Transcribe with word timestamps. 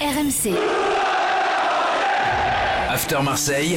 RMC. 0.00 0.54
After 2.88 3.20
Marseille, 3.20 3.76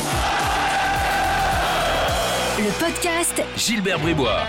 Le 2.60 2.80
podcast 2.80 3.42
Gilbert 3.58 3.98
Bribois. 3.98 4.42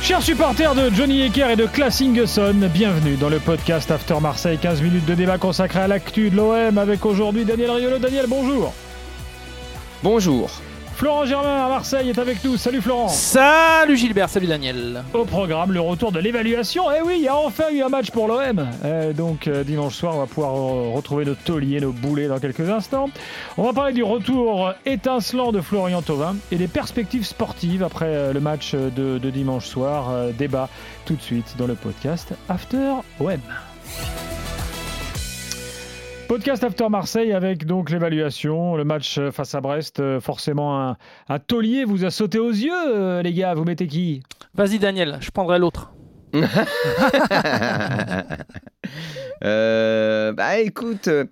Chers 0.00 0.22
supporters 0.22 0.76
de 0.76 0.90
Johnny 0.94 1.22
Ecker 1.22 1.50
et 1.50 1.56
de 1.56 1.66
Klaas 1.66 2.00
Ingesson, 2.00 2.54
bienvenue 2.72 3.16
dans 3.16 3.28
le 3.28 3.40
podcast 3.40 3.90
After 3.90 4.20
Marseille, 4.20 4.58
15 4.58 4.80
minutes 4.80 5.06
de 5.06 5.14
débat 5.14 5.38
consacré 5.38 5.80
à 5.80 5.88
l'actu 5.88 6.30
de 6.30 6.36
l'OM 6.36 6.78
avec 6.78 7.04
aujourd'hui 7.04 7.44
Daniel 7.44 7.72
Riolo. 7.72 7.98
Daniel, 7.98 8.26
bonjour. 8.28 8.72
Bonjour. 10.04 10.50
Florent 11.00 11.24
Germain 11.24 11.64
à 11.64 11.68
Marseille 11.70 12.10
est 12.10 12.18
avec 12.18 12.44
nous. 12.44 12.58
Salut 12.58 12.82
Florent. 12.82 13.08
Salut 13.08 13.96
Gilbert, 13.96 14.28
salut 14.28 14.46
Daniel. 14.46 15.02
Au 15.14 15.24
programme, 15.24 15.72
le 15.72 15.80
retour 15.80 16.12
de 16.12 16.20
l'évaluation. 16.20 16.92
Eh 16.94 17.00
oui, 17.00 17.14
il 17.16 17.22
y 17.22 17.28
a 17.28 17.38
enfin 17.38 17.70
eu 17.72 17.80
un 17.80 17.88
match 17.88 18.10
pour 18.10 18.28
l'OM. 18.28 18.68
Euh, 18.84 19.14
donc 19.14 19.46
euh, 19.46 19.64
dimanche 19.64 19.94
soir, 19.94 20.14
on 20.14 20.18
va 20.18 20.26
pouvoir 20.26 20.52
euh, 20.52 20.90
retrouver 20.94 21.24
nos 21.24 21.34
tauliers, 21.34 21.80
nos 21.80 21.92
boulets 21.92 22.28
dans 22.28 22.38
quelques 22.38 22.68
instants. 22.68 23.08
On 23.56 23.62
va 23.62 23.72
parler 23.72 23.94
du 23.94 24.02
retour 24.02 24.74
étincelant 24.84 25.52
de 25.52 25.62
Florian 25.62 26.02
Thauvin 26.02 26.36
et 26.52 26.56
des 26.56 26.68
perspectives 26.68 27.24
sportives 27.24 27.82
après 27.82 28.04
euh, 28.04 28.34
le 28.34 28.40
match 28.40 28.74
de, 28.74 29.16
de 29.16 29.30
dimanche 29.30 29.64
soir. 29.64 30.12
Débat 30.36 30.68
tout 31.06 31.14
de 31.14 31.22
suite 31.22 31.54
dans 31.56 31.66
le 31.66 31.76
podcast 31.76 32.34
After 32.50 32.96
OM. 33.20 33.40
Podcast 36.30 36.62
After 36.62 36.88
Marseille 36.88 37.32
avec 37.32 37.66
donc 37.66 37.90
l'évaluation, 37.90 38.76
le 38.76 38.84
match 38.84 39.18
euh, 39.18 39.32
face 39.32 39.52
à 39.56 39.60
Brest. 39.60 39.98
euh, 39.98 40.20
Forcément, 40.20 40.80
un, 40.80 40.96
un 41.28 41.38
taulier 41.40 41.84
vous 41.84 42.04
a 42.04 42.12
sauté 42.12 42.38
aux 42.38 42.52
yeux, 42.52 42.70
euh, 42.72 43.20
les 43.20 43.32
gars. 43.32 43.52
Vous 43.54 43.64
mettez 43.64 43.88
qui? 43.88 44.22
Vas-y 44.54 44.78
Daniel, 44.78 45.18
je 45.20 45.32
prendrai 45.32 45.58
l'autre. 45.58 45.92
Euh, 49.42 50.32
bah 50.32 50.58
écoute, 50.58 51.08
euh, 51.08 51.24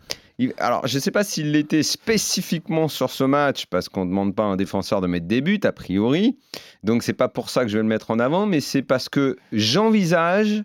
alors 0.59 0.87
je 0.87 0.99
sais 0.99 1.11
pas 1.11 1.25
s'il 1.25 1.53
l'était 1.53 1.83
spécifiquement 1.83 2.89
sur 2.89 3.11
ce 3.11 3.25
match 3.25 3.67
parce 3.67 3.91
qu'on 3.91 4.07
ne 4.07 4.11
demande 4.11 4.35
pas 4.35 4.45
à 4.45 4.47
un 4.47 4.57
défenseur 4.57 5.03
de 5.03 5.07
mettre 5.07 5.27
des 5.27 5.43
buts 5.43 5.61
a 5.65 5.73
priori. 5.73 6.39
Donc 6.85 7.03
c'est 7.03 7.13
pas 7.13 7.29
pour 7.29 7.51
ça 7.51 7.63
que 7.65 7.69
je 7.69 7.77
vais 7.77 7.83
le 7.83 7.89
mettre 7.89 8.11
en 8.11 8.19
avant, 8.19 8.47
mais 8.47 8.61
c'est 8.61 8.81
parce 8.83 9.11
que 9.11 9.37
j'envisage 9.53 10.65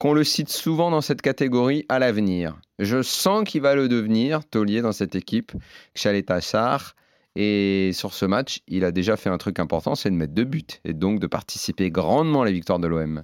qu'on 0.00 0.14
le 0.14 0.24
cite 0.24 0.48
souvent 0.48 0.90
dans 0.90 1.02
cette 1.02 1.20
catégorie 1.20 1.84
à 1.90 1.98
l'avenir. 1.98 2.58
Je 2.78 3.02
sens 3.02 3.44
qu'il 3.44 3.60
va 3.60 3.74
le 3.74 3.86
devenir, 3.86 4.42
taulier 4.48 4.80
dans 4.80 4.92
cette 4.92 5.14
équipe, 5.14 5.52
Chalet 5.94 6.24
Tassar. 6.24 6.96
Et 7.36 7.90
sur 7.92 8.14
ce 8.14 8.24
match, 8.24 8.60
il 8.66 8.84
a 8.84 8.90
déjà 8.90 9.16
fait 9.16 9.28
un 9.28 9.38
truc 9.38 9.60
important, 9.60 9.94
c'est 9.94 10.10
de 10.10 10.16
mettre 10.16 10.32
deux 10.32 10.44
buts 10.44 10.64
et 10.84 10.94
donc 10.94 11.20
de 11.20 11.26
participer 11.28 11.90
grandement 11.90 12.42
à 12.42 12.44
la 12.46 12.50
victoire 12.50 12.80
de 12.80 12.88
l'OM. 12.88 13.22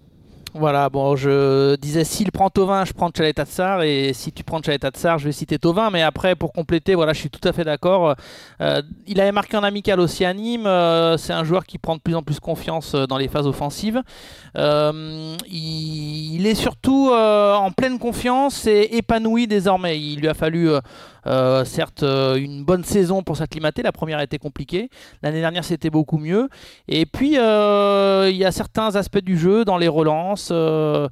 Voilà, 0.58 0.88
bon, 0.88 1.16
je 1.16 1.76
disais 1.76 2.04
s'il 2.04 2.32
prend 2.32 2.48
Tovin, 2.48 2.86
je 2.86 2.94
prends 2.94 3.10
Chalet 3.14 3.34
Tatsar, 3.34 3.82
et 3.82 4.12
si 4.14 4.32
tu 4.32 4.42
prends 4.42 4.62
Chalet 4.62 4.80
Tatsar, 4.80 5.18
je 5.18 5.26
vais 5.26 5.32
citer 5.32 5.58
Tovin, 5.58 5.90
mais 5.90 6.00
après, 6.00 6.34
pour 6.34 6.52
compléter, 6.54 6.94
voilà, 6.94 7.12
je 7.12 7.20
suis 7.20 7.28
tout 7.28 7.46
à 7.46 7.52
fait 7.52 7.64
d'accord. 7.64 8.14
Euh, 8.62 8.80
il 9.06 9.20
avait 9.20 9.32
marqué 9.32 9.58
en 9.58 9.62
amical 9.62 10.00
aussi 10.00 10.24
à 10.24 10.32
Nîmes, 10.32 10.66
euh, 10.66 11.18
c'est 11.18 11.34
un 11.34 11.44
joueur 11.44 11.66
qui 11.66 11.76
prend 11.76 11.96
de 11.96 12.00
plus 12.00 12.14
en 12.14 12.22
plus 12.22 12.40
confiance 12.40 12.94
euh, 12.94 13.06
dans 13.06 13.18
les 13.18 13.28
phases 13.28 13.46
offensives. 13.46 14.02
Il, 14.54 16.46
est 16.46 16.54
surtout 16.54 17.10
en 17.12 17.70
pleine 17.72 17.98
confiance 17.98 18.66
et 18.66 18.96
épanoui 18.96 19.46
désormais. 19.46 20.00
Il 20.00 20.20
lui 20.20 20.28
a 20.28 20.34
fallu, 20.34 20.70
euh, 21.26 21.64
certes, 21.64 22.02
euh, 22.02 22.36
une 22.36 22.64
bonne 22.64 22.84
saison 22.84 23.22
pour 23.22 23.36
s'acclimater, 23.36 23.82
la 23.82 23.92
première 23.92 24.18
a 24.18 24.24
été 24.24 24.38
compliquée, 24.38 24.88
l'année 25.22 25.40
dernière 25.40 25.64
c'était 25.64 25.90
beaucoup 25.90 26.18
mieux, 26.18 26.48
et 26.88 27.04
puis 27.06 27.38
euh, 27.38 28.28
il 28.30 28.36
y 28.36 28.44
a 28.44 28.52
certains 28.52 28.94
aspects 28.96 29.18
du 29.18 29.36
jeu 29.36 29.64
dans 29.64 29.76
les 29.76 29.88
relances 29.88 30.50
euh, 30.52 31.08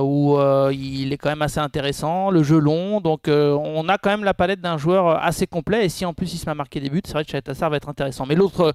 où 0.00 0.36
il 0.72 1.12
est 1.12 1.16
quand 1.16 1.30
même 1.30 1.42
assez 1.42 1.60
intéressant, 1.60 2.30
le 2.30 2.42
jeu 2.42 2.58
long. 2.58 3.00
Donc 3.00 3.22
on 3.28 3.88
a 3.88 3.98
quand 3.98 4.10
même 4.10 4.24
la 4.24 4.34
palette 4.34 4.60
d'un 4.60 4.78
joueur 4.78 5.22
assez 5.22 5.46
complet. 5.46 5.86
Et 5.86 5.88
si 5.88 6.04
en 6.04 6.12
plus 6.14 6.32
il 6.34 6.38
se 6.38 6.46
met 6.46 6.52
à 6.52 6.54
marquer 6.54 6.80
des 6.80 6.90
buts, 6.90 7.00
c'est 7.04 7.12
vrai 7.12 7.24
que 7.24 7.30
Chaletassar 7.30 7.70
va 7.70 7.76
être 7.76 7.88
intéressant. 7.88 8.26
Mais 8.26 8.34
l'autre 8.34 8.74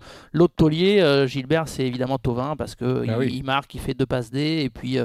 taulier, 0.56 1.26
Gilbert, 1.28 1.68
c'est 1.68 1.84
évidemment 1.86 2.18
Tovin 2.18 2.56
parce 2.56 2.76
que 2.76 3.04
il, 3.04 3.10
Ah 3.12 3.18
oui. 3.20 3.32
il 3.34 3.44
marque, 3.44 3.74
il 3.76 3.82
fait 3.82 3.94
deux 3.94 4.06
passes 4.06 4.32
D 4.32 4.62
et 4.64 4.70
puis 4.70 4.98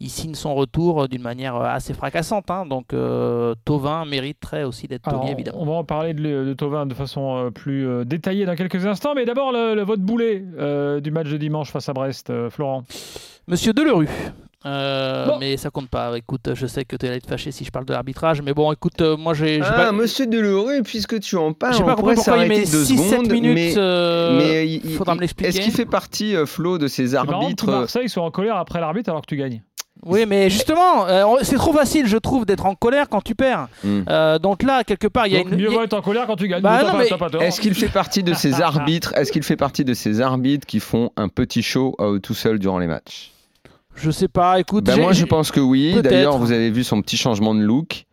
il 0.00 0.10
signe 0.10 0.34
son 0.34 0.54
retour 0.54 1.08
d'une 1.08 1.22
manière 1.22 1.56
assez 1.56 1.94
fracassante. 1.94 2.50
hein. 2.50 2.66
Donc 2.66 2.88
Tovin 3.64 4.04
mériterait 4.04 4.64
aussi 4.64 4.86
d'être 4.88 5.08
Alors, 5.18 5.30
on- 5.30 5.32
évidemment. 5.32 5.58
On 5.60 5.64
va 5.66 5.72
en 5.72 5.84
parler 5.84 6.14
de, 6.14 6.22
de 6.44 6.52
Tovin 6.54 6.86
de 6.86 6.94
façon 6.94 7.36
euh, 7.46 7.50
plus 7.50 7.86
euh, 7.86 8.04
détaillée 8.04 8.46
dans 8.46 8.54
quelques 8.56 8.84
instants. 8.86 9.14
Mais 9.14 9.24
d'abord, 9.24 9.52
le, 9.52 9.74
le 9.74 9.82
vote 9.82 10.00
boulet 10.00 10.44
euh, 10.58 11.00
du 11.00 11.10
match 11.10 11.28
de 11.28 11.36
dimanche 11.36 11.70
face 11.70 11.88
à 11.88 11.92
Brest, 11.92 12.30
euh, 12.30 12.50
Florent. 12.50 12.84
Monsieur 13.46 13.72
Delerue. 13.72 14.08
Euh, 14.66 15.26
Bon. 15.26 15.38
Mais 15.38 15.56
ça 15.56 15.70
compte 15.70 15.88
pas. 15.88 16.18
Écoute, 16.18 16.50
je 16.54 16.66
sais 16.66 16.84
que 16.84 16.96
tu 16.96 17.06
allais 17.06 17.18
être 17.18 17.28
fâché 17.28 17.52
si 17.52 17.64
je 17.64 17.70
parle 17.70 17.84
de 17.84 17.92
l'arbitrage, 17.92 18.42
mais 18.42 18.52
bon, 18.52 18.72
écoute, 18.72 19.00
euh, 19.00 19.16
moi 19.16 19.32
j'ai. 19.32 19.60
Ah, 19.62 19.70
pas- 19.72 19.92
monsieur 19.92 20.26
Delorue, 20.26 20.82
puisque 20.82 21.20
tu 21.20 21.36
en 21.36 21.52
parles, 21.52 21.74
J'ai 21.74 21.82
on 21.84 21.86
pas 21.86 21.94
pourrait 21.94 22.16
pourquoi 22.16 22.36
il 22.38 22.40
s'arrêter 22.48 22.60
met 22.66 22.70
deux 22.70 22.84
6-7 22.84 23.08
secondes, 23.10 23.30
minutes. 23.30 23.54
mais, 23.54 23.74
euh, 23.76 24.36
mais 24.38 24.66
il- 24.68 24.80
il- 24.84 24.94
faudra 24.96 25.14
me 25.14 25.20
l'expliquer. 25.20 25.50
Est-ce 25.50 25.60
qu'il 25.60 25.72
fait 25.72 25.86
partie, 25.86 26.34
Flo, 26.44 26.76
de 26.78 26.88
ces 26.88 27.12
marrant 27.12 27.34
arbitres 27.42 27.68
euh, 27.68 27.80
Marseille 27.80 28.08
soit 28.08 28.24
en 28.24 28.32
colère 28.32 28.56
après 28.56 28.80
l'arbitre 28.80 29.10
alors 29.10 29.22
que 29.22 29.26
tu 29.28 29.36
gagnes. 29.36 29.62
Oui, 30.04 30.26
mais 30.26 30.48
justement, 30.48 31.06
euh, 31.06 31.24
c'est 31.42 31.56
trop 31.56 31.72
facile, 31.72 32.06
je 32.06 32.16
trouve, 32.16 32.46
d'être 32.46 32.66
en 32.66 32.74
colère 32.74 33.08
quand 33.08 33.20
tu 33.20 33.34
perds. 33.34 33.68
Hmm. 33.82 34.02
Euh, 34.08 34.38
donc 34.38 34.62
là, 34.62 34.84
quelque 34.84 35.08
part, 35.08 35.26
il 35.26 35.32
y 35.32 35.36
a 35.36 35.42
Donc, 35.42 35.52
une. 35.52 35.58
mieux 35.58 35.68
vaut 35.68 35.82
être 35.82 35.94
en 35.94 36.02
colère 36.02 36.26
quand 36.26 36.36
tu 36.36 36.48
gagnes. 36.48 36.62
Bah. 36.62 36.80
Est-ce 37.40 37.60
qu'il 37.60 37.74
fait 37.74 37.88
partie 37.88 38.22
de 38.22 38.34
ces 38.34 38.60
arbitres 38.62 39.12
Est-ce 39.16 39.32
qu'il 39.32 39.42
fait 39.42 39.56
partie 39.56 39.84
de 39.84 39.94
ces 39.94 40.20
arbitres 40.20 40.66
qui 40.66 40.80
font 40.80 41.10
un 41.16 41.28
petit 41.28 41.62
show 41.62 41.94
à 41.98 42.06
eux 42.06 42.20
tout 42.20 42.34
seuls 42.34 42.58
durant 42.58 42.78
les 42.78 42.86
matchs? 42.86 43.32
Je 43.96 44.10
sais 44.10 44.28
pas, 44.28 44.60
écoute. 44.60 44.84
Ben 44.84 45.00
moi, 45.00 45.12
je 45.12 45.24
pense 45.24 45.50
que 45.50 45.60
oui. 45.60 46.00
D'ailleurs, 46.02 46.38
vous 46.38 46.52
avez 46.52 46.70
vu 46.70 46.84
son 46.84 47.02
petit 47.02 47.16
changement 47.16 47.54
de 47.54 47.60
look. 47.60 48.06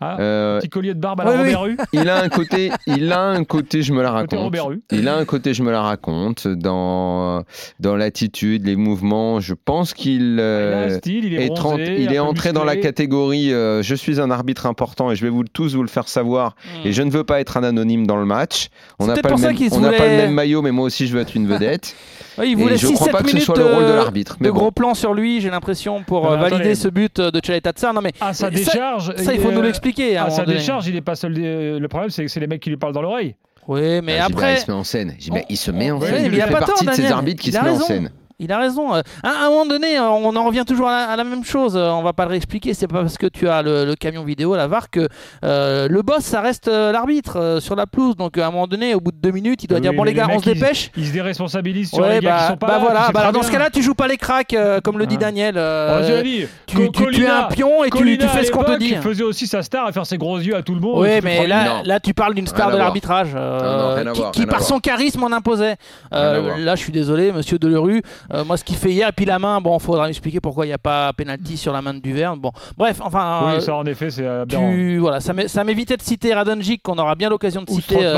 Ah, 0.00 0.16
Euh, 0.20 0.60
Petit 0.60 0.68
collier 0.68 0.94
de 0.94 1.00
barbe 1.00 1.20
à 1.22 1.24
la 1.24 1.30
Oui. 1.42 1.54
Robert 1.54 1.76
il 1.92 2.08
a 2.08 2.22
un 2.22 2.28
côté, 2.28 2.70
il 2.86 3.12
a 3.12 3.20
un 3.20 3.42
côté, 3.44 3.82
je 3.82 3.92
me 3.92 4.00
la 4.02 4.12
raconte. 4.12 4.54
Il 4.92 5.08
a 5.08 5.16
un 5.16 5.24
côté, 5.24 5.54
je 5.54 5.62
me 5.64 5.72
la 5.72 5.82
raconte, 5.82 6.46
dans 6.46 7.42
dans 7.80 7.96
l'attitude, 7.96 8.64
les 8.66 8.76
mouvements. 8.76 9.40
Je 9.40 9.54
pense 9.54 9.94
qu'il 9.94 10.38
euh, 10.40 10.86
un 10.86 10.98
style, 10.98 11.24
il 11.24 11.34
est, 11.34 11.44
est, 11.44 11.48
bronzé, 11.48 11.60
trente- 11.60 11.80
il 11.80 12.08
un 12.08 12.12
est 12.12 12.14
peu 12.14 12.20
entré 12.20 12.52
dans 12.52 12.64
la 12.64 12.76
catégorie 12.76 13.52
euh, 13.52 13.82
je 13.82 13.94
suis 13.96 14.20
un 14.20 14.30
arbitre 14.30 14.66
important 14.66 15.10
et 15.10 15.16
je 15.16 15.22
vais 15.24 15.30
vous 15.30 15.42
tous 15.44 15.74
vous 15.74 15.82
le 15.82 15.88
faire 15.88 16.08
savoir 16.08 16.54
Hmm. 16.64 16.86
et 16.86 16.92
je 16.92 17.02
ne 17.02 17.10
veux 17.10 17.24
pas 17.24 17.40
être 17.40 17.56
un 17.56 17.62
anonyme 17.64 18.06
dans 18.06 18.16
le 18.16 18.24
match. 18.24 18.68
On 18.98 19.04
C'est 19.06 19.14
n'a 19.14 19.16
pas, 19.16 19.28
le 19.28 19.34
pour 19.34 19.38
ça 19.40 19.48
même, 19.52 19.56
on 19.72 19.80
n'a 19.80 19.88
pas 19.92 20.04
le 20.04 20.10
voulait- 20.10 20.16
même 20.16 20.32
maillot 20.34 20.62
mais 20.62 20.70
moi 20.72 20.84
aussi 20.86 21.06
je 21.08 21.14
veux 21.14 21.20
être 21.20 21.34
une 21.34 21.46
vedette. 21.48 21.94
Ouais, 22.36 22.46
il 22.50 22.52
et 22.52 22.54
voulait 22.62 22.76
je 22.76 22.86
6-7 22.86 22.94
crois 22.94 23.08
pas 23.08 23.22
que 23.24 23.30
ce 23.30 23.40
soit 23.40 23.56
le 23.58 23.64
rôle 23.64 23.84
de 23.86 23.92
l'arbitre. 23.94 24.36
de 24.40 24.50
gros 24.50 24.70
plans 24.70 24.94
sur 24.94 25.12
lui, 25.12 25.40
j'ai 25.40 25.50
l'impression, 25.50 26.04
pour 26.04 26.22
Non, 26.22 26.30
mais 26.36 26.42
valider 26.42 26.54
attendez. 26.56 26.74
ce 26.76 26.86
but 26.88 27.20
de 27.20 27.40
Chalet 27.44 27.60
Tatsar. 27.60 27.92
Non, 27.92 28.00
mais 28.00 28.12
sa 28.20 28.32
Ça- 28.32 28.50
décharge. 28.50 29.12
ça, 29.16 29.34
il 29.34 29.40
faut 29.40 29.50
nous 29.50 29.60
l'expliquer. 29.62 29.87
À 30.16 30.24
un 30.24 30.26
À 30.26 30.30
sa 30.30 30.44
donné. 30.44 30.58
décharge, 30.58 30.86
il 30.88 30.96
est 30.96 31.00
pas 31.00 31.14
seul. 31.16 31.34
des- 31.34 31.78
Le 31.78 31.88
problème, 31.88 32.10
c'est 32.10 32.22
que 32.24 32.28
c'est 32.30 32.40
les 32.40 32.46
mecs 32.46 32.60
qui 32.62 32.70
lui 32.70 32.76
parlent 32.76 32.92
dans 32.94 33.02
l'oreille. 33.02 33.34
Oui, 33.66 34.00
mais 34.02 34.18
Ah, 34.18 34.26
après. 34.26 34.54
il 34.54 34.58
se 34.60 34.70
met 34.70 34.76
en 34.76 34.84
scène. 34.84 35.14
Il 35.50 35.56
se 35.56 35.70
met 35.70 35.90
en 35.90 36.00
scène. 36.00 36.12
mais 36.30 36.36
il 36.38 36.42
fait 36.42 36.50
pas 36.50 36.58
partie 36.60 36.84
tort, 36.84 36.94
de 36.94 37.00
ces 37.00 37.06
arbitres 37.12 37.42
qui 37.42 37.50
Il 37.50 37.54
se 37.54 37.60
met 37.62 37.70
en 37.70 37.78
scène. 37.80 38.10
Il 38.40 38.52
a 38.52 38.58
raison. 38.58 38.94
Euh, 38.94 39.00
À 39.24 39.46
un 39.46 39.48
moment 39.48 39.66
donné, 39.66 39.98
euh, 39.98 40.08
on 40.08 40.36
en 40.36 40.44
revient 40.44 40.62
toujours 40.64 40.86
à 40.86 40.92
la, 40.92 41.12
à 41.12 41.16
la 41.16 41.24
même 41.24 41.44
chose. 41.44 41.76
Euh, 41.76 41.88
On 41.90 42.02
va 42.04 42.12
pas 42.12 42.22
le 42.24 42.30
réexpliquer. 42.30 42.72
C'est 42.72 42.86
pas 42.86 43.00
parce 43.00 43.18
que 43.18 43.26
tu 43.26 43.48
as 43.48 43.62
le, 43.62 43.84
le 43.84 43.96
camion 43.96 44.22
vidéo, 44.22 44.54
la 44.54 44.68
VAR, 44.68 44.90
que 44.90 45.08
euh, 45.44 45.88
le 45.90 46.02
boss, 46.02 46.20
ça 46.20 46.40
reste 46.40 46.68
l'arbitre 46.68 47.36
euh, 47.40 47.58
sur 47.58 47.74
la 47.74 47.88
pelouse. 47.88 48.14
Donc 48.14 48.38
à 48.38 48.46
un 48.46 48.50
moment 48.52 48.68
donné, 48.68 48.94
au 48.94 49.00
bout 49.00 49.10
de 49.10 49.16
deux 49.16 49.32
minutes, 49.32 49.64
il 49.64 49.66
doit 49.66 49.78
Oui, 49.78 49.82
dire 49.82 49.92
bon 49.92 50.04
les 50.04 50.14
gars, 50.14 50.28
on 50.30 50.38
se 50.38 50.44
dépêche. 50.44 50.92
Ils 50.96 51.08
se 51.08 51.12
déresponsabilisent 51.12 51.88
sur 51.90 51.98
Ouais, 51.98 52.20
les 52.20 52.20
gars 52.20 52.36
qui 52.36 52.42
bah, 52.42 52.48
sont 52.50 52.56
pas 52.58 52.66
bah 52.68 52.72
là. 52.74 52.78
voilà. 52.78 53.10
Bah 53.12 53.20
alors 53.22 53.32
dans 53.32 53.42
ce 53.42 53.50
cas-là, 53.50 53.70
tu 53.70 53.82
joues 53.82 53.96
pas 53.96 54.06
les 54.06 54.16
cracks, 54.16 54.54
euh, 54.54 54.80
comme 54.80 54.98
le 55.00 55.06
dit 55.06 55.16
Ah. 55.18 55.22
Daniel. 55.24 55.54
Oh, 55.56 55.58
euh, 55.58 56.22
tu, 56.68 56.76
Co- 56.76 56.88
tu- 56.92 57.10
tu 57.10 57.24
es 57.24 57.28
un 57.28 57.42
pion 57.48 57.82
et 57.82 57.90
tu, 57.90 57.98
Colina, 57.98 58.24
tu 58.24 58.28
fais 58.30 58.44
ce 58.44 58.52
qu'on 58.52 58.62
te 58.62 58.78
dit. 58.78 58.90
Il 58.92 58.98
faisait 58.98 59.24
aussi 59.24 59.48
sa 59.48 59.64
star 59.64 59.84
à 59.84 59.90
faire 59.90 60.06
ses 60.06 60.16
gros 60.16 60.38
yeux 60.38 60.54
à 60.54 60.62
tout 60.62 60.74
le 60.76 60.80
monde. 60.80 61.00
Oui, 61.02 61.18
mais 61.24 61.48
là, 61.48 61.82
là, 61.84 61.98
tu 61.98 62.14
parles 62.14 62.34
d'une 62.34 62.46
star 62.46 62.70
de 62.70 62.76
l'arbitrage 62.76 63.30
Ah 63.34 63.96
qui, 64.32 64.46
par 64.46 64.62
son 64.62 64.78
charisme, 64.78 65.24
en 65.24 65.32
imposait. 65.32 65.74
Là, 66.12 66.76
je 66.76 66.80
suis 66.80 66.92
désolé, 66.92 67.32
monsieur 67.32 67.58
Delerue. 67.58 68.02
Euh, 68.32 68.44
moi, 68.44 68.56
ce 68.56 68.64
qu'il 68.64 68.76
fait 68.76 68.90
hier, 68.90 69.08
et 69.08 69.12
puis 69.12 69.24
la 69.24 69.38
main, 69.38 69.60
bon, 69.60 69.78
faudra 69.78 70.06
m'expliquer 70.06 70.40
pourquoi 70.40 70.66
il 70.66 70.68
n'y 70.68 70.74
a 70.74 70.78
pas 70.78 71.12
penalty 71.14 71.56
sur 71.56 71.72
la 71.72 71.80
main 71.82 71.94
de 71.94 72.00
Duverne. 72.00 72.38
Bon, 72.38 72.50
bref, 72.76 72.98
enfin. 73.02 73.40
Oui, 73.46 73.52
euh, 73.54 73.60
ça 73.60 73.74
en 73.74 73.84
effet, 73.86 74.10
c'est 74.10 74.26
tu, 74.48 74.98
voilà, 74.98 75.20
ça 75.20 75.32
m'é- 75.32 75.48
ça 75.48 75.64
m'évitait 75.64 75.96
de 75.96 76.02
citer 76.02 76.34
Radonjic, 76.34 76.82
qu'on 76.82 76.98
aura 76.98 77.14
bien 77.14 77.28
l'occasion 77.30 77.62
de 77.62 77.70
Ou 77.70 77.76
citer 77.80 77.96
euh, 78.00 78.14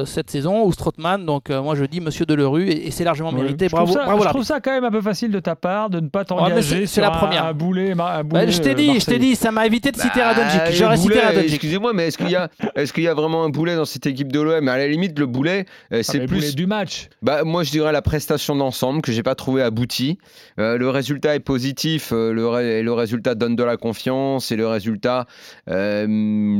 euh, 0.00 0.04
cette 0.06 0.30
saison, 0.30 0.64
ou 0.64 0.72
Strootman. 0.72 1.24
Donc, 1.26 1.50
euh, 1.50 1.60
moi, 1.62 1.74
je 1.74 1.84
dis 1.84 2.00
Monsieur 2.00 2.24
Delerue, 2.26 2.68
et, 2.68 2.86
et 2.86 2.90
c'est 2.90 3.04
largement 3.04 3.30
Oui. 3.30 3.42
mérité. 3.42 3.66
Je 3.68 3.74
trouve 3.76 3.84
Bravo, 3.92 3.92
ça- 3.98 4.04
bravo 4.06 4.22
Je 4.24 4.28
trouve 4.28 4.44
ça 4.44 4.60
quand 4.60 4.70
même 4.70 4.84
un 4.84 4.90
peu 4.90 5.02
facile 5.02 5.30
de 5.30 5.40
ta 5.40 5.56
part 5.56 5.90
de 5.90 6.00
ne 6.00 6.08
pas 6.08 6.24
t'engager 6.24 6.62
c'est- 6.62 6.80
c'est 6.80 6.86
sur 6.86 7.02
la 7.02 7.08
un- 7.08 7.18
première. 7.18 7.44
un 7.44 7.52
boulet. 7.52 7.92
un 7.92 7.94
Bah, 7.96 8.22
boulet, 8.22 8.50
je 8.50 8.60
t'ai 8.60 8.70
euh, 8.70 8.74
dit, 8.74 9.00
je 9.00 9.04
t'ai 9.06 9.18
dit, 9.18 9.36
ça 9.36 9.50
m'a 9.52 9.66
évité 9.66 9.90
de 9.92 9.96
citer 9.96 10.20
Bah, 10.20 10.32
Radonjic. 10.32 10.60
J'aurais 10.76 10.96
cité 10.96 11.20
Radonjic. 11.20 11.50
Excusez-moi, 11.50 11.92
mais 11.92 12.08
est-ce 12.08 12.18
qu'il 12.18 12.30
y 12.30 12.36
a, 12.36 12.48
est-ce 12.76 12.92
qu'il 12.92 13.04
y 13.04 13.08
a 13.08 13.14
vraiment 13.14 13.44
un 13.44 13.50
boulet 13.50 13.76
dans 13.76 13.84
cette 13.84 14.06
équipe 14.06 14.32
de 14.32 14.40
l'OM 14.40 14.68
À 14.68 14.78
la 14.78 14.86
limite, 14.88 15.18
le 15.18 15.26
boulet, 15.26 15.66
Ah, 15.92 15.96
c'est 16.02 16.18
mais 16.20 16.26
plus. 16.26 16.36
boulet 16.36 16.52
du 16.52 16.66
match. 16.66 17.08
Bah, 17.22 17.44
moi, 17.44 17.62
je 17.62 17.70
dirais 17.70 17.92
la 17.92 18.02
prestation 18.02 18.56
d'ensemble 18.56 19.02
que 19.02 19.12
j'ai 19.18 19.24
pas 19.24 19.34
trouvé 19.34 19.62
aboutie. 19.62 20.16
Euh, 20.60 20.78
le 20.78 20.88
résultat 20.90 21.34
est 21.34 21.40
positif, 21.40 22.12
euh, 22.12 22.32
le, 22.32 22.82
le 22.82 22.92
résultat 22.92 23.34
donne 23.34 23.56
de 23.56 23.64
la 23.64 23.76
confiance 23.76 24.52
et 24.52 24.56
le 24.56 24.68
résultat 24.68 25.26
euh, 25.68 26.06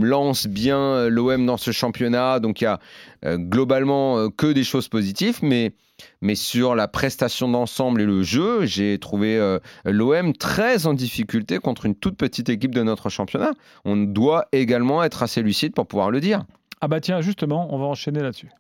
lance 0.02 0.48
bien 0.48 1.08
l'OM 1.08 1.46
dans 1.46 1.56
ce 1.56 1.70
championnat. 1.70 2.40
Donc, 2.40 2.60
il 2.60 2.64
y 2.64 2.66
a 2.66 2.80
globalement 3.36 4.28
que 4.30 4.48
des 4.48 4.64
choses 4.64 4.88
positives, 4.88 5.38
mais 5.42 6.34
sur 6.34 6.74
la 6.74 6.88
prestation 6.88 7.48
d'ensemble 7.48 8.02
et 8.02 8.06
le 8.06 8.24
jeu, 8.24 8.66
j'ai 8.66 8.98
trouvé 8.98 9.58
l'OM 9.84 10.32
très 10.32 10.88
en 10.88 10.94
difficulté 10.94 11.58
contre 11.58 11.86
une 11.86 11.94
toute 11.94 12.16
petite 12.16 12.48
équipe 12.48 12.74
de 12.74 12.82
notre 12.82 13.08
championnat. 13.08 13.52
On 13.84 13.96
doit 13.96 14.46
également 14.50 15.04
être 15.04 15.22
assez 15.22 15.42
lucide 15.42 15.74
pour 15.74 15.86
pouvoir 15.86 16.10
le 16.10 16.20
dire. 16.20 16.44
Ah 16.80 16.88
bah 16.88 17.00
tiens, 17.00 17.20
justement, 17.20 17.72
on 17.72 17.78
va 17.78 17.86
enchaîner 17.86 18.20
là-dessus. 18.20 18.50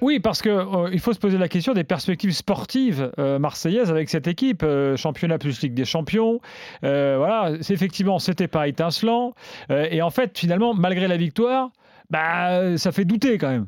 Oui, 0.00 0.20
parce 0.20 0.42
qu'il 0.42 0.52
euh, 0.52 0.98
faut 0.98 1.12
se 1.12 1.18
poser 1.18 1.38
la 1.38 1.48
question 1.48 1.72
des 1.74 1.84
perspectives 1.84 2.32
sportives 2.32 3.10
euh, 3.18 3.38
marseillaises 3.38 3.90
avec 3.90 4.08
cette 4.08 4.28
équipe, 4.28 4.62
euh, 4.62 4.96
championnat 4.96 5.38
plus 5.38 5.60
Ligue 5.60 5.74
des 5.74 5.84
Champions. 5.84 6.40
Voilà, 6.82 7.52
effectivement, 7.68 8.18
c'était 8.18 8.48
pas 8.48 8.68
étincelant. 8.68 9.34
Et 9.70 10.02
en 10.02 10.10
fait, 10.10 10.38
finalement, 10.38 10.74
malgré 10.74 11.08
la 11.08 11.16
victoire, 11.16 11.70
bah, 12.10 12.78
ça 12.78 12.92
fait 12.92 13.04
douter 13.04 13.38
quand 13.38 13.50
même. 13.50 13.66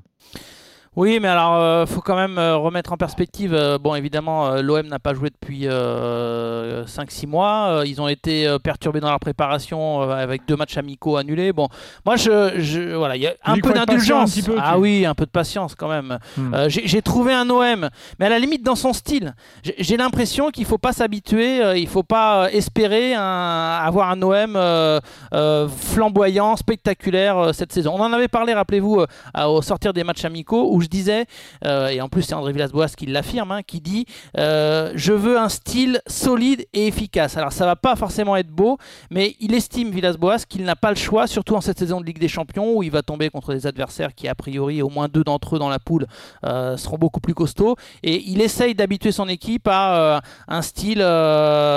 Oui, 0.97 1.21
mais 1.23 1.29
alors, 1.29 1.55
euh, 1.55 1.87
faut 1.87 2.01
quand 2.01 2.17
même 2.17 2.37
euh, 2.37 2.57
remettre 2.57 2.93
en 2.93 2.97
perspective. 2.97 3.55
euh, 3.55 3.79
bon, 3.79 3.95
évidemment, 3.95 4.49
euh, 4.49 4.61
l'OM 4.61 4.85
n'a 4.89 4.99
pas 4.99 5.15
joué 5.15 5.31
depuis 5.31 5.65
5-6 5.67 7.29
mois. 7.29 7.83
Ils 7.87 8.01
ont 8.01 8.09
été 8.09 8.57
perturbés 8.65 8.99
dans 8.99 9.09
leur 9.09 9.21
préparation 9.21 10.01
avec 10.03 10.43
deux 10.49 10.57
matchs 10.57 10.77
amicaux 10.79 11.17
annulés. 11.17 11.53
Bon, 11.53 11.69
moi, 12.05 12.17
je, 12.17 12.55
je- 12.61 12.95
voilà, 12.97 13.15
il 13.15 13.23
y 13.23 13.29
a 13.29 13.35
un 13.45 13.55
Il 13.55 13.63
peu 13.63 13.69
d'indulgence. 13.87 14.31
Ah 14.61 14.79
oui, 14.81 15.07
un 15.07 15.15
peu 15.15 15.27
de 15.27 15.31
patience 15.31 15.77
quand 15.77 15.89
même. 15.89 16.19
Hmm. 16.37 16.57
J'ai 16.69 17.03
trouvé 17.03 17.33
un 17.35 17.49
OM, 17.49 17.89
mais 18.19 18.27
à 18.27 18.29
la 18.29 18.41
limite 18.41 18.65
dans 18.65 18.75
son 18.75 18.93
style. 18.93 19.35
J'ai- 19.63 19.97
l'impression 19.97 20.51
qu'il 20.51 20.65
faut 20.65 20.79
pas 20.79 20.93
s'habituer, 20.93 21.61
il 21.79 21.87
faut 21.87 22.03
pas 22.03 22.51
espérer 22.53 23.15
un- 23.15 23.79
avoir 23.85 24.11
un 24.11 24.21
OM 24.23 24.59
flamboyant, 25.69 26.57
spectaculaire 26.57 27.55
cette 27.55 27.73
saison. 27.73 27.93
On 27.97 28.01
en 28.03 28.13
avait 28.13 28.29
parlé, 28.29 28.55
rappelez-vous, 28.55 29.05
au 29.47 29.63
sortir 29.63 29.93
des 29.93 30.03
matchs 30.05 30.25
amicaux, 30.25 30.69
où 30.73 30.80
je 30.81 30.89
disais, 30.89 31.27
euh, 31.65 31.89
et 31.89 32.01
en 32.01 32.09
plus 32.09 32.23
c'est 32.23 32.35
André 32.35 32.53
Villas-Boas 32.53 32.89
qui 32.97 33.07
l'affirme, 33.07 33.53
hein, 33.53 33.63
qui 33.63 33.81
dit 33.81 34.07
euh, 34.39 34.93
je 34.95 35.13
veux 35.13 35.39
un 35.39 35.49
style 35.49 36.01
solide 36.07 36.67
et 36.73 36.87
efficace. 36.87 37.37
Alors 37.37 37.53
ça 37.53 37.67
va 37.67 37.77
pas 37.77 37.97
forcément 37.97 38.37
être 38.37 38.51
beau, 38.51 38.79
mais 39.11 39.37
il 39.41 39.55
estime 39.55 39.91
Villas-Boas 39.91 40.45
qu'il 40.49 40.65
n'a 40.65 40.77
pas 40.77 40.91
le 40.91 40.97
choix, 40.97 41.27
surtout 41.27 41.57
en 41.57 41.61
cette 41.61 41.79
saison 41.79 42.01
de 42.01 42.07
Ligue 42.07 42.19
des 42.19 42.29
Champions 42.29 42.75
où 42.75 42.83
il 42.83 42.91
va 42.91 43.03
tomber 43.03 43.31
contre 43.31 43.53
des 43.53 43.67
adversaires 43.67 44.15
qui 44.15 44.29
a 44.29 44.35
priori 44.35 44.83
au 44.83 44.89
moins 44.89 45.09
deux 45.09 45.25
d'entre 45.25 45.57
eux 45.57 45.59
dans 45.59 45.69
la 45.69 45.79
poule 45.79 46.07
euh, 46.45 46.77
seront 46.77 46.99
beaucoup 46.99 47.21
plus 47.21 47.35
costauds. 47.35 47.77
Et 48.03 48.23
il 48.27 48.41
essaye 48.41 48.75
d'habituer 48.75 49.13
son 49.13 49.29
équipe 49.29 49.69
à 49.69 50.23
un 50.49 50.63
style 50.63 51.05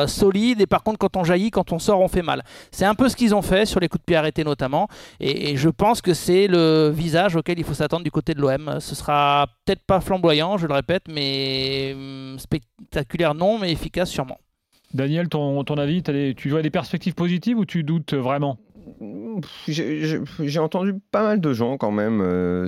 solide. 0.07 0.61
Et 0.61 0.67
par 0.67 0.83
contre, 0.83 0.97
quand 0.97 1.17
on 1.17 1.23
jaillit, 1.23 1.51
quand 1.51 1.71
on 1.71 1.79
sort, 1.79 2.01
on 2.01 2.07
fait 2.07 2.21
mal. 2.21 2.44
C'est 2.71 2.85
un 2.85 2.95
peu 2.95 3.09
ce 3.09 3.15
qu'ils 3.15 3.35
ont 3.35 3.41
fait 3.41 3.65
sur 3.65 3.79
les 3.79 3.88
coups 3.88 4.01
de 4.01 4.06
pied 4.06 4.15
arrêtés 4.15 4.44
notamment. 4.44 4.88
Et, 5.19 5.57
je 5.57 5.69
pense 5.69 6.01
que 6.01 6.13
c'est 6.13 6.47
le 6.47 6.89
visage 6.89 7.35
auquel 7.35 7.59
il 7.59 7.63
faut 7.63 7.73
s'attendre 7.73 8.03
du 8.03 8.11
côté 8.11 8.33
de 8.33 8.41
l'OM. 8.41 8.77
Sera 8.94 9.48
peut-être 9.66 9.84
pas 9.86 10.00
flamboyant, 10.01 10.57
je 10.57 10.68
le 10.68 10.74
répète, 10.74 11.04
mais 11.10 11.92
hum, 11.95 12.38
spectaculaire 12.40 13.34
non, 13.36 13.60
mais 13.60 13.72
efficace 13.72 14.10
sûrement. 14.10 14.40
Daniel, 14.94 15.28
ton, 15.28 15.63
ton 15.63 15.75
avis, 15.75 16.01
des- 16.04 16.36
tu 16.36 16.50
vois 16.50 16.62
des 16.62 16.69
perspectives 16.69 17.16
positives 17.16 17.57
ou 17.57 17.66
tu 17.66 17.84
doutes 17.84 18.13
vraiment? 18.13 18.60
J'ai 19.68 20.60
entendu 20.60 20.95
pas 21.12 21.24
mal 21.24 21.42
de 21.42 21.54
gens 21.54 21.78
quand 21.78 21.92
même 21.92 22.22
euh, 22.22 22.68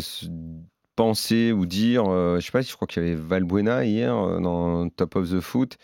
penser 0.95 1.51
ou 1.51 1.65
dire, 1.65 2.05
euh, 2.07 2.39
je 2.39 2.45
sais 2.45 2.51
pas, 2.51 2.61
je 2.61 2.73
crois 2.73 2.87
qu'il 2.87 3.03
y 3.03 3.05
avait 3.05 3.15
Valbuena 3.15 3.85
hier 3.85 4.15
euh, 4.15 4.39
dans 4.39 4.89
Top 4.89 5.15
of 5.15 5.29
the 5.29 5.39
Foot 5.39 5.77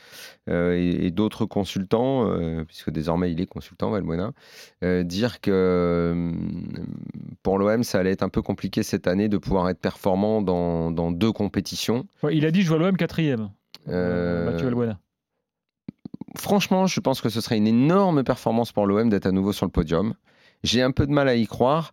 euh, 0.50 0.74
et, 0.74 1.06
et 1.06 1.12
d'autres 1.12 1.46
consultants, 1.46 2.30
euh, 2.30 2.63
puisque 2.66 2.90
désormais 2.90 3.31
il 3.31 3.42
est 3.42 3.46
consultant 3.46 3.90
Valbuena, 3.90 4.31
dire 5.04 5.42
que 5.42 6.31
pour 7.44 7.60
l'OM 7.60 7.84
ça 7.84 8.00
allait 8.00 8.12
être 8.12 8.24
un 8.24 8.30
peu 8.30 8.42
compliqué 8.42 8.84
cette 8.84 9.08
année 9.08 9.30
de 9.30 9.38
pouvoir 9.38 9.69
être 9.69 9.80
performant 9.80 10.42
dans, 10.42 10.92
dans 10.92 11.12
deux 11.12 11.31
compétitions. 11.31 12.06
Ouais, 12.24 12.36
Il 12.36 12.46
a 12.46 12.52
dit 12.52 12.62
je 12.62 12.69
vois 12.69 12.78
l'OM 12.78 12.98
quatrième. 12.98 13.50
Mathieu 13.88 14.66
Valbuena. 14.66 15.00
franchement, 16.38 16.88
je 16.88 17.00
pense 17.00 17.22
que 17.22 17.30
ce 17.30 17.42
serait 17.42 17.57
une 17.57 17.68
énorme 17.68 18.24
performance 18.24 18.72
pour 18.72 18.86
l'OM 18.86 19.10
d'être 19.10 19.25
à 19.25 19.31
nouveau 19.31 19.54
sur 19.54 19.66
le 19.66 19.72
podium. 19.72 20.14
J'ai 20.63 20.81
un 20.81 20.92
peu 20.92 21.08
de 21.08 21.12
mal 21.12 21.28
à 21.28 21.36
y 21.36 21.48
croire, 21.48 21.92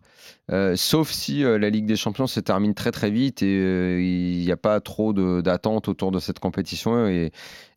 euh, 0.51 0.75
sauf 0.75 1.09
si 1.11 1.43
euh, 1.43 1.57
la 1.57 1.69
Ligue 1.69 1.85
des 1.85 1.95
Champions 1.95 2.27
se 2.27 2.39
termine 2.39 2.73
très 2.75 2.91
très 2.91 3.09
vite 3.09 3.41
et 3.41 3.47
euh, 3.59 3.99
il 4.01 4.39
n'y 4.45 4.51
a 4.51 4.57
pas 4.57 4.79
trop 4.79 5.11
d'attente 5.41 5.87
autour 5.87 6.11
de 6.11 6.19
cette 6.19 6.39
compétition 6.39 7.07
et, 7.07 7.31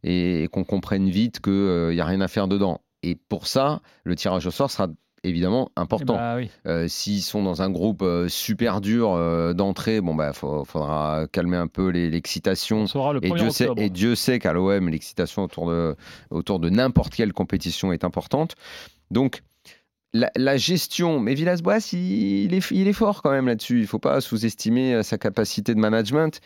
et- 0.05 0.43
et 0.45 0.49
qu'on 0.49 0.65
comprenne 0.65 1.09
vite 1.09 1.41
qu'il 1.41 1.89
n'y 1.91 2.01
a 2.01 2.05
rien 2.05 2.21
à 2.21 2.29
faire 2.29 2.49
dedans. 2.49 2.81
Et 3.03 3.15
pour 3.15 3.47
ça, 3.47 3.81
le 4.05 4.15
tirage 4.17 4.47
au 4.47 4.51
sort 4.51 4.71
sera 4.71 4.89
évidemment 5.25 5.71
important. 5.77 6.15
bah 6.17 6.37
oui. 6.37 6.51
Euh, 6.67 6.89
S'ils 6.89 7.23
sont 7.23 7.43
dans 7.45 7.63
un 7.63 7.71
groupe 7.71 8.03
euh, 8.03 8.29
super 8.29 8.81
dur 8.81 9.13
euh, 9.15 9.55
d'entrée, 9.55 10.01
bon 10.01 10.15
bah 10.17 10.33
faut- 10.33 10.65
faudra 10.65 11.27
calmer 11.33 11.57
un 11.57 11.69
peu 11.69 11.89
l'excitation. 11.91 12.87
Le 13.15 13.21
1er 13.21 13.27
Et 13.27 13.29
Dieu, 13.39 13.51
sait, 13.53 13.65
et 13.85 13.91
Dieu 13.91 14.15
sait 14.15 14.39
qu'à 14.41 14.53
l'OM, 14.53 14.89
l'excitation 14.89 15.43
autour 15.45 15.71
de, 15.71 15.97
autour 16.31 16.59
de 16.61 16.69
n'importe 16.71 17.15
quelle 17.15 17.33
compétition 17.33 17.93
est 17.93 18.05
importante. 18.05 18.57
Donc, 19.11 19.43
la, 20.13 20.57
gestion, 20.57 21.21
mais 21.21 21.35
Villas-Boas, 21.35 21.93
il, 21.93 22.55
est, 22.55 22.93
fort 22.93 23.23
quand 23.23 23.31
même 23.31 23.47
là-dessus. 23.47 23.79
Il 23.79 23.83
ne 23.83 23.87
faut 23.87 23.99
pas 23.99 24.21
sous-estimer 24.21 24.95
euh, 24.95 25.03
sa 25.03 25.19
capacité 25.19 25.75
de 25.75 25.81
management. 25.81 26.41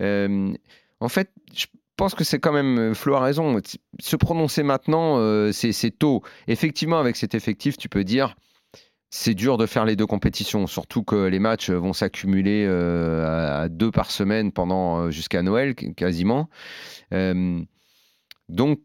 Euh, 0.00 0.52
en 1.00 1.08
fait, 1.08 1.30
je 1.54 1.66
pense 1.96 2.14
que 2.14 2.24
c'est 2.24 2.38
quand 2.40 2.52
même, 2.52 2.94
Flo 2.94 3.14
a 3.14 3.20
raison, 3.20 3.60
se 4.00 4.16
prononcer 4.16 4.62
maintenant, 4.62 5.18
euh, 5.18 5.52
c'est 5.52 5.98
tôt. 5.98 6.22
Effectivement, 6.48 6.98
avec 6.98 7.16
cet 7.16 7.34
effectif, 7.34 7.76
tu 7.76 7.88
peux 7.88 8.04
dire, 8.04 8.34
c'est 9.14 9.34
dur 9.34 9.58
de 9.58 9.66
faire 9.66 9.84
les 9.84 9.94
deux 9.94 10.06
compétitions, 10.06 10.66
surtout 10.66 11.04
que 11.04 11.26
les 11.26 11.38
matchs 11.38 11.68
vont 11.68 11.92
s'accumuler 11.92 12.64
euh, 12.66 13.64
à, 13.64 13.68
deux 13.68 13.90
par 13.90 14.10
semaine 14.10 14.52
pendant 14.52 15.00
euh, 15.00 15.10
jusqu'à 15.10 15.42
Noël 15.42 15.74
qu- 15.74 15.92
quasiment. 15.92 16.48
Euh, 17.12 17.60
donc 18.48 18.80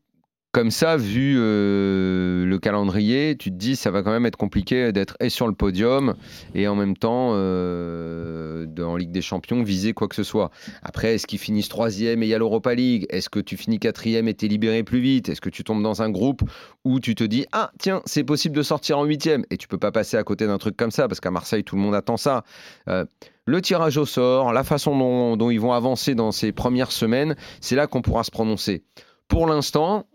comme 0.58 0.72
ça, 0.72 0.98
vu 0.98 1.36
euh, 1.38 2.44
le 2.44 2.58
calendrier, 2.58 3.38
tu 3.38 3.52
te 3.52 3.56
dis 3.56 3.76
ça 3.76 3.92
va 3.92 4.02
quand 4.02 4.10
même 4.10 4.26
être 4.26 4.38
compliqué 4.38 4.92
d'être 4.92 5.16
et 5.20 5.30
sur 5.30 5.46
le 5.46 5.54
podium 5.54 6.16
et 6.56 6.68
en 6.68 6.74
même 6.74 6.98
temps 6.98 7.34
euh, 7.36 8.66
en 8.80 8.96
Ligue 8.96 9.12
des 9.12 9.22
Champions 9.22 9.62
viser 9.62 9.94
quoi 9.94 10.08
que 10.08 10.16
ce 10.16 10.24
soit. 10.24 10.50
Après, 10.82 11.14
est-ce 11.14 11.28
qu'ils 11.28 11.38
finissent 11.38 11.70
troisième 11.70 12.24
et 12.24 12.26
il 12.26 12.30
y 12.30 12.34
a 12.34 12.40
l'Europa 12.40 12.74
League? 12.74 13.06
Est-ce 13.12 13.30
que 13.30 13.40
tu 13.40 13.56
finis 13.56 13.78
quatrième 13.78 14.28
et 14.28 14.34
t'es 14.34 14.48
libéré 14.48 14.82
plus 14.82 15.00
vite? 15.00 15.30
Est-ce 15.30 15.42
que 15.42 15.52
tu 15.52 15.64
tombes 15.64 15.84
dans 15.84 16.02
un 16.02 16.10
groupe 16.10 16.42
où 16.84 17.00
tu 17.00 17.14
te 17.14 17.24
dis 17.24 17.46
ah 17.52 17.70
tiens 17.78 18.02
c'est 18.06 18.24
possible 18.24 18.56
de 18.56 18.64
sortir 18.64 18.98
en 18.98 19.04
huitième? 19.04 19.46
Et 19.52 19.58
tu 19.58 19.68
peux 19.68 19.78
pas 19.78 19.92
passer 19.92 20.18
à 20.18 20.24
côté 20.24 20.48
d'un 20.48 20.58
truc 20.58 20.76
comme 20.76 20.90
ça 20.90 21.08
parce 21.08 21.20
qu'à 21.20 21.30
Marseille 21.30 21.64
tout 21.64 21.76
le 21.76 21.84
monde 21.84 21.94
attend 21.94 22.18
ça. 22.18 22.44
Euh, 22.90 23.06
le 23.46 23.62
tirage 23.62 23.98
au 23.98 24.08
sort, 24.08 24.54
la 24.54 24.64
façon 24.64 25.36
dont 25.38 25.52
ils 25.52 25.60
vont 25.60 25.74
avancer 25.74 26.16
dans 26.16 26.32
ces 26.32 26.52
premières 26.52 26.92
semaines, 26.92 27.36
c'est 27.62 27.76
là 27.76 27.86
qu'on 27.86 28.02
pourra 28.02 28.24
se 28.24 28.32
prononcer. 28.32 28.82
Pour 29.28 29.46
l'instant, 29.46 30.06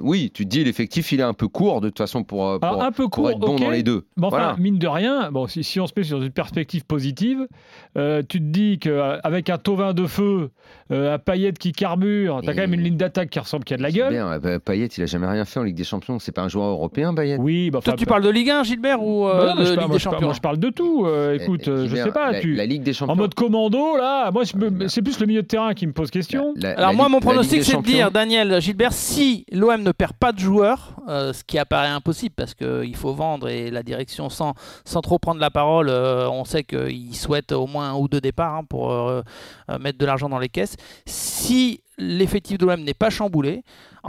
oui, 0.00 0.30
tu 0.34 0.44
te 0.44 0.48
dis 0.50 0.64
l'effectif 0.64 1.12
il 1.12 1.20
est 1.20 1.24
un 1.24 1.32
peu 1.34 1.46
court 1.48 1.80
de 1.80 1.88
toute 1.88 1.98
façon 1.98 2.24
pour, 2.24 2.46
euh, 2.48 2.58
pour, 2.58 2.68
Alors, 2.68 2.82
un 2.82 2.90
peu 2.92 3.04
pour 3.04 3.10
court, 3.10 3.30
être 3.30 3.38
bon 3.38 3.56
dans 3.56 3.70
les 3.70 3.82
deux. 3.82 4.04
Mais 4.16 4.26
enfin, 4.26 4.36
Voilà. 4.38 4.56
mine 4.58 4.78
de 4.78 4.86
rien, 4.88 5.30
bon, 5.30 5.46
si, 5.46 5.62
si 5.62 5.78
on 5.80 5.86
se 5.86 5.92
met 5.96 6.02
sur 6.02 6.20
une 6.22 6.30
perspective 6.30 6.84
positive, 6.84 7.46
euh, 7.96 8.22
tu 8.28 8.38
te 8.38 8.44
dis 8.44 8.78
qu'avec 8.78 9.48
un 9.50 9.58
Tovin 9.58 9.94
de 9.94 10.06
feu, 10.06 10.50
euh, 10.90 11.14
un 11.14 11.18
Payet 11.18 11.52
qui 11.52 11.72
carbure, 11.72 12.40
t'as 12.44 12.52
Et- 12.52 12.54
quand 12.56 12.62
même 12.62 12.74
une 12.74 12.82
ligne 12.82 12.96
d'attaque 12.96 13.30
qui 13.30 13.38
ressemble 13.38 13.64
qui 13.64 13.74
a 13.74 13.76
de 13.76 13.82
la 13.82 13.90
gueule. 13.92 14.12
Bien, 14.12 14.38
bah, 14.38 14.58
Payet, 14.58 14.86
il 14.86 15.02
a 15.02 15.06
jamais 15.06 15.26
rien 15.26 15.44
fait 15.44 15.60
en 15.60 15.62
Ligue 15.62 15.76
des 15.76 15.84
Champions. 15.84 16.18
C'est 16.18 16.32
pas 16.32 16.42
un 16.42 16.48
joueur 16.48 16.66
européen, 16.66 17.14
Payet? 17.14 17.36
Oui, 17.38 17.70
bah, 17.70 17.80
Toi, 17.84 17.94
tu 17.94 18.06
parles 18.06 18.24
de 18.24 18.30
Ligue 18.30 18.50
1, 18.50 18.64
Gilbert, 18.64 19.02
ou 19.02 19.24
bah 19.24 19.30
euh, 19.34 19.54
non, 19.54 19.60
de 19.60 19.64
je, 19.66 19.74
parle, 19.74 19.84
Ligue 19.86 19.92
des 19.92 19.98
Champions 20.00 20.26
moi, 20.26 20.34
je 20.34 20.40
parle 20.40 20.58
de 20.58 20.70
tout. 20.70 21.04
euh, 21.06 21.38
écoute, 21.38 21.62
Eh, 21.66 21.70
euh, 21.70 21.88
je 21.88 21.96
sais 21.96 22.10
pas. 22.12 22.32
La, 22.32 22.40
tu... 22.40 22.54
la 22.54 22.66
Ligue 22.66 22.82
des 22.82 22.92
Champions. 22.92 23.12
En 23.12 23.16
mode 23.16 23.34
commando, 23.34 23.96
là, 23.96 24.30
moi, 24.32 24.42
c'est 24.44 25.02
plus 25.02 25.20
le 25.20 25.26
milieu 25.26 25.42
de 25.42 25.46
terrain 25.46 25.74
qui 25.74 25.86
me 25.86 25.92
pose 25.92 26.10
question. 26.10 26.54
La- 26.56 26.70
la- 26.70 26.76
Alors 26.78 26.90
la 26.90 26.96
moi, 26.96 27.08
mon 27.08 27.20
pronostic, 27.20 27.62
c'est 27.62 27.76
de 27.76 27.82
dire, 27.82 28.10
Daniel 28.10 28.60
Gilbert, 28.60 28.92
si 28.92 29.44
l'OM 29.60 29.82
ne 29.82 29.92
perd 29.92 30.14
pas 30.14 30.32
de 30.32 30.38
joueurs, 30.38 30.96
euh, 31.08 31.32
ce 31.32 31.44
qui 31.44 31.58
apparaît 31.58 31.88
impossible 31.88 32.34
parce 32.34 32.54
qu'il 32.54 32.96
faut 32.96 33.12
vendre 33.12 33.48
et 33.48 33.70
la 33.70 33.82
direction, 33.82 34.30
sans, 34.30 34.54
trop 35.02 35.18
prendre 35.18 35.40
la 35.40 35.50
parole, 35.50 35.88
euh, 35.88 36.28
on 36.30 36.44
sait 36.44 36.64
qu'ils 36.64 37.14
souhaitent 37.14 37.52
au 37.52 37.66
moins 37.66 37.90
un 37.90 37.94
ou 37.94 38.08
deux 38.08 38.20
départs 38.20 38.54
hein, 38.54 38.64
pour 38.64 38.90
euh, 38.90 39.22
euh, 39.70 39.78
mettre 39.78 39.98
de 39.98 40.06
l'argent 40.06 40.28
dans 40.28 40.38
les 40.38 40.48
caisses. 40.48 40.76
Si 41.06 41.82
l'effectif 41.98 42.58
de 42.58 42.66
l'OM 42.66 42.80
n'est 42.80 42.94
pas 42.94 43.10
chamboulé, 43.10 43.62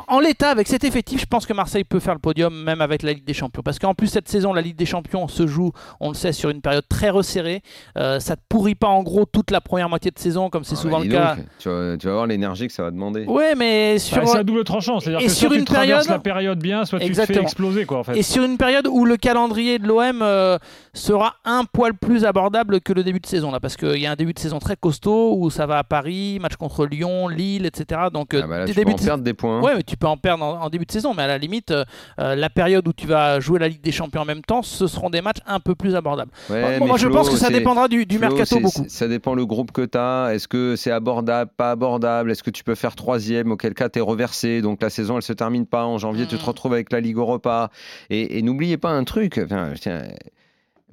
en, 0.07 0.19
l'état, 0.19 0.50
avec 0.50 0.67
cet 0.67 0.83
effectif, 0.83 1.21
je 1.21 1.25
pense 1.25 1.45
que 1.45 1.53
Marseille 1.53 1.83
peut 1.83 2.00
faire 2.00 2.13
le 2.13 2.19
podium 2.19 2.53
même 2.63 2.81
avec 2.81 3.03
la 3.03 3.13
Ligue 3.13 3.25
des 3.25 3.33
Champions. 3.33 3.62
Parce 3.63 3.79
qu'en 3.79 3.93
plus, 3.93 4.07
cette 4.07 4.29
saison, 4.29 4.53
la 4.53 4.62
Ligue 4.62 4.75
des 4.75 4.86
Champions 4.86 5.27
se 5.27 5.48
joue, 5.48 5.71
on 6.00 6.10
le 6.10 6.13
sait, 6.15 6.31
sur 6.31 6.50
une 6.50 6.62
période 6.62 6.86
très 6.88 7.10
resserrée. 7.10 7.62
Euh, 7.98 8.19
ça 8.19 8.33
ne 8.36 8.39
pourrit 8.50 8.75
pas 8.75 8.88
en 8.88 9.03
gros 9.03 9.25
toute 9.25 9.51
la 9.51 9.62
première 9.62 9.89
moitié 9.89 10.12
de 10.12 10.19
saison, 10.19 10.50
comme 10.50 10.63
c'est 10.63 10.75
Ah, 10.77 10.81
souvent 10.81 11.00
bah, 11.00 11.05
le 11.05 11.12
cas. 11.12 11.36
tu, 11.60 11.69
vas, 11.69 11.98
tu 11.98 12.07
vas 12.07 12.13
voir 12.13 12.27
l'énergie 12.27 12.67
que 12.67 12.74
ça 12.74 12.83
va 12.83 12.91
demander. 12.91 13.25
Ouais, 13.25 13.55
mais 13.55 13.93
Bah, 13.95 14.00
sur, 14.00 14.27
c'est 14.27 14.38
un 14.38 14.43
double 14.43 14.63
tranchant, 14.63 15.00
c'est-à-dire 15.00 15.21
Et 15.21 15.25
que 15.25 15.31
sur 15.31 15.50
soit 15.50 15.57
une 15.57 15.65
tu 15.65 15.74
traverses 15.74 16.05
période- 16.05 16.10
la 16.10 16.19
période 16.19 16.60
bien, 16.60 16.86
soit 16.86 17.00
tu 17.00 17.05
te 17.10 17.13
fais 17.13 17.21
Exactement. 17.21 17.43
exploser, 17.43 17.86
quoi, 17.86 18.00
en 18.00 18.03
fait. 18.03 18.17
Et 18.17 18.24
sur 18.24 18.43
une 18.43 18.57
période 18.57 18.88
où 18.88 19.05
le 19.05 19.17
calendrier 19.17 19.79
de 19.79 19.88
l'OM 19.88 20.21
euh, 20.21 20.57
sera 20.93 21.36
un 21.45 21.63
poil 21.65 21.93
plus 21.93 22.25
abordable 22.25 22.81
que 22.81 22.93
le 22.93 23.03
début 23.03 23.19
de 23.19 23.25
saison, 23.25 23.51
là, 23.51 23.60
parce 23.60 23.77
qu'il 23.77 23.98
y 23.98 24.05
a 24.05 24.12
un 24.12 24.15
début 24.15 24.33
de 24.33 24.39
saison 24.39 24.60
très 24.60 24.75
costaud 24.75 25.36
où 25.38 25.50
ça 25.50 25.65
va 25.65 25.77
à 25.79 25.83
Paris, 25.83 26.38
match 26.41 26.55
contre 26.55 26.86
Lyon, 26.86 27.27
Lille, 27.27 27.65
etc. 27.65 28.01
Donc, 28.13 28.33
euh, 28.33 28.41
Ah 28.43 28.48
bah 28.48 28.57
là, 28.60 28.65
tu 28.65 28.74
peux 28.74 28.81
débuts 28.81 28.93
en 28.93 28.95
de- 28.95 29.01
perdre 29.03 29.24
des 29.24 29.33
points. 29.33 29.60
hein. 29.60 29.62
Ouais, 29.62 29.80
mais 29.81 29.83
tu 29.83 29.97
peux 29.97 30.05
en 30.07 30.17
perdre 30.17 30.43
en, 30.45 30.61
en 30.61 30.69
début 30.69 30.85
de 30.85 30.91
saison, 30.91 31.13
mais 31.15 31.23
à 31.23 31.27
la 31.27 31.38
limite, 31.39 31.71
euh, 31.71 31.83
euh, 32.19 32.35
la 32.35 32.50
période 32.51 32.88
où 32.88 32.93
tu 32.93 33.07
vas 33.07 33.39
jouer 33.39 33.57
la 33.59 33.67
Ligue 33.67 33.81
des 33.81 33.91
Champions 33.91 34.21
en 34.21 34.25
même 34.25 34.43
temps, 34.43 34.61
ce 34.61 34.85
seront 34.85 35.09
des 35.09 35.21
matchs 35.21 35.39
un 35.47 35.59
peu 35.59 35.73
plus 35.73 35.95
abordables. 35.95 36.31
Ouais, 36.50 36.79
moi, 36.79 36.97
je 36.97 37.07
pense 37.07 37.29
que 37.29 37.35
ça 37.38 37.50
dépendra 37.50 37.88
du, 37.88 38.05
du 38.05 38.17
Flo, 38.17 38.27
mercato 38.29 38.59
beaucoup. 38.59 38.85
Ça 38.88 39.07
dépend 39.07 39.33
le 39.33 39.45
groupe 39.47 39.71
que 39.71 39.81
tu 39.85 39.97
as. 39.97 40.29
Est-ce 40.33 40.47
que 40.47 40.75
c'est 40.75 40.91
abordable, 40.91 41.51
pas 41.57 41.71
abordable? 41.71 42.29
Est-ce 42.31 42.43
que 42.43 42.51
tu 42.51 42.63
peux 42.63 42.75
faire 42.75 42.95
troisième? 42.95 43.51
Auquel 43.51 43.73
cas, 43.73 43.89
tu 43.89 43.97
es 44.00 44.01
reversé. 44.01 44.61
Donc 44.61 44.81
la 44.83 44.89
saison, 44.91 45.17
elle 45.17 45.23
se 45.23 45.33
termine 45.33 45.65
pas. 45.65 45.85
En 45.85 45.97
janvier, 45.97 46.27
tu 46.27 46.35
te 46.38 46.41
Mhm. 46.43 46.47
retrouves 46.47 46.73
avec 46.73 46.91
la 46.91 47.00
Ligue 47.00 47.17
Europa. 47.17 47.71
Et, 48.09 48.38
et 48.38 48.41
n'oubliez 48.43 48.77
pas 48.77 48.89
un 48.91 49.03
truc. 49.03 49.39
Enfin, 49.43 49.73
tiens, 49.79 50.03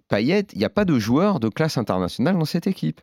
Payet, 0.08 0.46
il 0.54 0.58
n'y 0.58 0.64
a 0.64 0.70
pas 0.70 0.86
de 0.86 0.98
joueur 0.98 1.38
de 1.40 1.48
classe 1.50 1.76
internationale 1.76 2.38
dans 2.38 2.46
cette 2.46 2.66
équipe. 2.66 3.00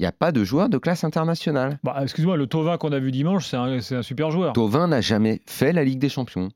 Il 0.00 0.04
n'y 0.04 0.06
a 0.06 0.12
pas 0.12 0.32
de 0.32 0.42
joueur 0.44 0.70
de 0.70 0.78
classe 0.78 1.04
internationale. 1.04 1.78
Bah, 1.84 1.98
excuse-moi, 2.02 2.38
le 2.38 2.46
Tovin 2.46 2.78
qu'on 2.78 2.90
a 2.90 2.98
vu 2.98 3.12
dimanche, 3.12 3.46
c'est 3.46 3.58
un, 3.58 4.00
super 4.00 4.30
joueur. 4.30 4.54
Tovin 4.54 4.86
n'a 4.88 5.02
jamais 5.02 5.42
fait 5.44 5.74
la 5.74 5.84
Ligue 5.84 5.98
des 5.98 6.08
Champions. 6.08 6.48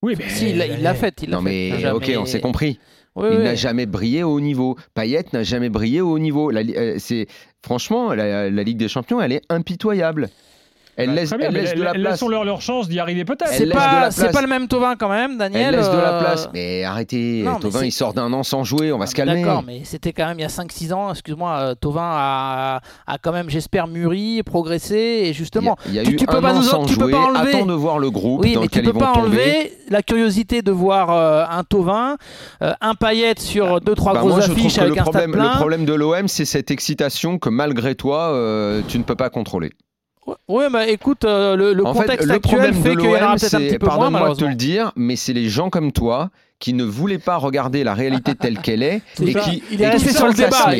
Oui, 0.00 0.14
mais 0.18 0.26
Si, 0.30 0.48
il 0.52 0.56
l'a- 0.56 0.94
fait. 0.94 1.22
Il 1.22 1.28
l'a 1.28 1.36
Non 1.36 1.42
fait. 1.42 1.70
mais 1.72 1.80
Jamais- 1.80 1.90
ok, 1.94 2.12
on 2.18 2.24
s'est 2.24 2.40
compris. 2.40 2.78
Oui, 3.14 3.28
il 3.30 3.36
oui. 3.38 3.44
n'a 3.44 3.54
jamais 3.56 3.84
brillé 3.84 4.22
au 4.22 4.30
haut 4.32 4.40
niveau. 4.40 4.74
Payet 4.94 5.26
n'a 5.34 5.42
jamais 5.42 5.68
brillé 5.68 6.00
au 6.00 6.12
haut 6.12 6.18
niveau. 6.18 6.50
La 6.50 6.60
euh, 6.62 6.94
c'est 6.98 7.26
franchement 7.62 8.14
la, 8.14 8.48
la 8.48 8.62
Ligue 8.62 8.78
des 8.78 8.88
Champions, 8.88 9.20
elle 9.20 9.32
est 9.32 9.42
impitoyable. 9.50 10.30
Elle 10.98 11.08
Bah, 11.10 11.14
laisse, 11.16 11.30
bien, 11.30 11.38
elle 11.48 11.54
laisse 11.54 11.74
de 11.74 11.82
la 11.82 11.92
place. 11.92 12.12
Laissons-leur 12.12 12.44
leur 12.44 12.62
chance 12.62 12.88
d'y 12.88 12.98
arriver 12.98 13.24
peut-être. 13.26 13.50
C'est 13.52 13.66
pas, 13.66 14.08
pas 14.32 14.40
le 14.40 14.46
même 14.46 14.66
Tovin 14.66 14.96
quand 14.96 15.10
même, 15.10 15.36
Daniel. 15.36 15.74
Elle 15.74 15.76
laisse 15.80 15.90
de 15.90 15.96
la 15.98 16.14
euh, 16.14 16.20
place. 16.20 16.48
Mais 16.54 16.84
arrêtez, 16.84 17.42
non, 17.44 17.56
Tovin, 17.58 17.84
il 17.84 17.92
sort 17.92 18.14
d'un 18.14 18.32
an 18.32 18.42
sans 18.42 18.64
jouer, 18.64 18.92
on 18.92 18.98
va 18.98 19.04
Ah, 19.04 19.06
se 19.06 19.14
calmer. 19.14 19.42
D'accord, 19.42 19.62
mais 19.66 19.82
c'était 19.84 20.12
quand 20.14 20.26
même 20.26 20.38
il 20.38 20.42
y 20.42 20.46
a 20.46 20.48
5-6 20.48 20.92
ans, 20.94 21.10
excuse-moi, 21.10 21.56
euh, 21.58 21.74
Tovin 21.74 22.00
a, 22.02 22.80
a 23.06 23.18
quand 23.18 23.32
même, 23.32 23.50
j'espère, 23.50 23.88
mûri, 23.88 24.42
progressé, 24.42 24.96
et 25.24 25.32
justement, 25.34 25.76
Il 25.86 25.94
y 25.94 25.98
a, 25.98 26.02
il 26.02 26.04
y 26.04 26.08
a 26.08 26.08
tu- 26.08 26.14
eu 26.14 26.16
tu 26.16 26.26
peux 26.26 26.36
un 26.36 26.40
pas 26.40 26.52
an 26.52 26.56
nous- 26.56 26.62
sans 26.62 26.86
tu 26.86 26.94
peux 26.96 27.02
jouer. 27.02 27.12
pas 27.12 27.18
enlever- 27.26 27.54
Attends 27.54 27.66
de 27.66 27.74
voir 27.74 27.98
le 27.98 28.10
groupe 28.10 28.40
oui, 28.42 28.54
dans 28.54 28.62
mais 28.62 28.68
tu 28.68 28.78
lequel 28.78 28.84
peux 28.92 28.96
ils 28.96 29.00
vont 29.00 29.06
pas 29.06 29.12
tomber. 29.20 29.26
enlever 29.38 29.72
la 29.90 30.02
curiosité 30.02 30.62
de 30.62 30.72
voir 30.72 31.10
euh, 31.10 31.44
un 31.50 31.62
Tovin, 31.62 32.16
euh, 32.62 32.72
un 32.80 32.94
paillette 32.94 33.40
sur 33.40 33.80
2-3 33.82 34.14
Bah, 34.14 34.20
grosses 34.20 34.44
je 34.46 34.50
trouve 34.50 34.58
affiches 34.64 34.78
avec 34.78 34.94
le 34.94 35.00
un 35.00 35.02
problème, 35.04 35.32
le 35.36 35.56
problème 35.58 35.84
de 35.84 35.92
l'OM, 35.92 36.26
c'est 36.26 36.46
cette 36.46 36.70
excitation 36.70 37.38
que 37.38 37.50
malgré 37.50 37.94
toi, 37.94 38.32
tu 38.88 38.98
ne 38.98 39.02
peux 39.02 39.14
pas 39.14 39.28
contrôler. 39.28 39.72
Oui, 40.48 40.64
bah 40.72 40.86
écoute, 40.88 41.24
euh, 41.24 41.56
le, 41.56 41.82
contexte 41.82 42.28
fait, 42.28 42.34
actuel 42.34 42.74
fait 42.74 42.96
qu'il 42.96 43.10
y 43.10 43.16
en 43.16 43.22
aura 43.22 43.36
peut-être 43.36 43.54
un 43.54 43.58
c'est, 43.58 43.68
petit 43.68 43.78
peu 43.78 43.86
moins, 43.86 44.10
pardonne-moi 44.10 44.30
de 44.30 44.34
te 44.34 44.44
le 44.44 44.54
dire, 44.54 44.92
mais 44.96 45.16
c'est 45.16 45.32
les 45.32 45.48
gens 45.48 45.70
comme 45.70 45.92
toi 45.92 46.30
qui 46.58 46.72
ne 46.72 46.84
voulaient 46.84 47.18
pas 47.18 47.36
regarder 47.36 47.84
la 47.84 47.92
réalité 47.92 48.34
telle 48.34 48.58
qu'elle 48.60 48.82
est 48.82 49.02
et 49.22 49.32
ça. 49.32 49.40
qui 49.40 49.62
Il 49.70 49.82
est 49.82 49.84
et 49.84 49.88
resté 49.88 50.10
sur 50.12 50.26
le 50.26 50.32
débat. 50.32 50.70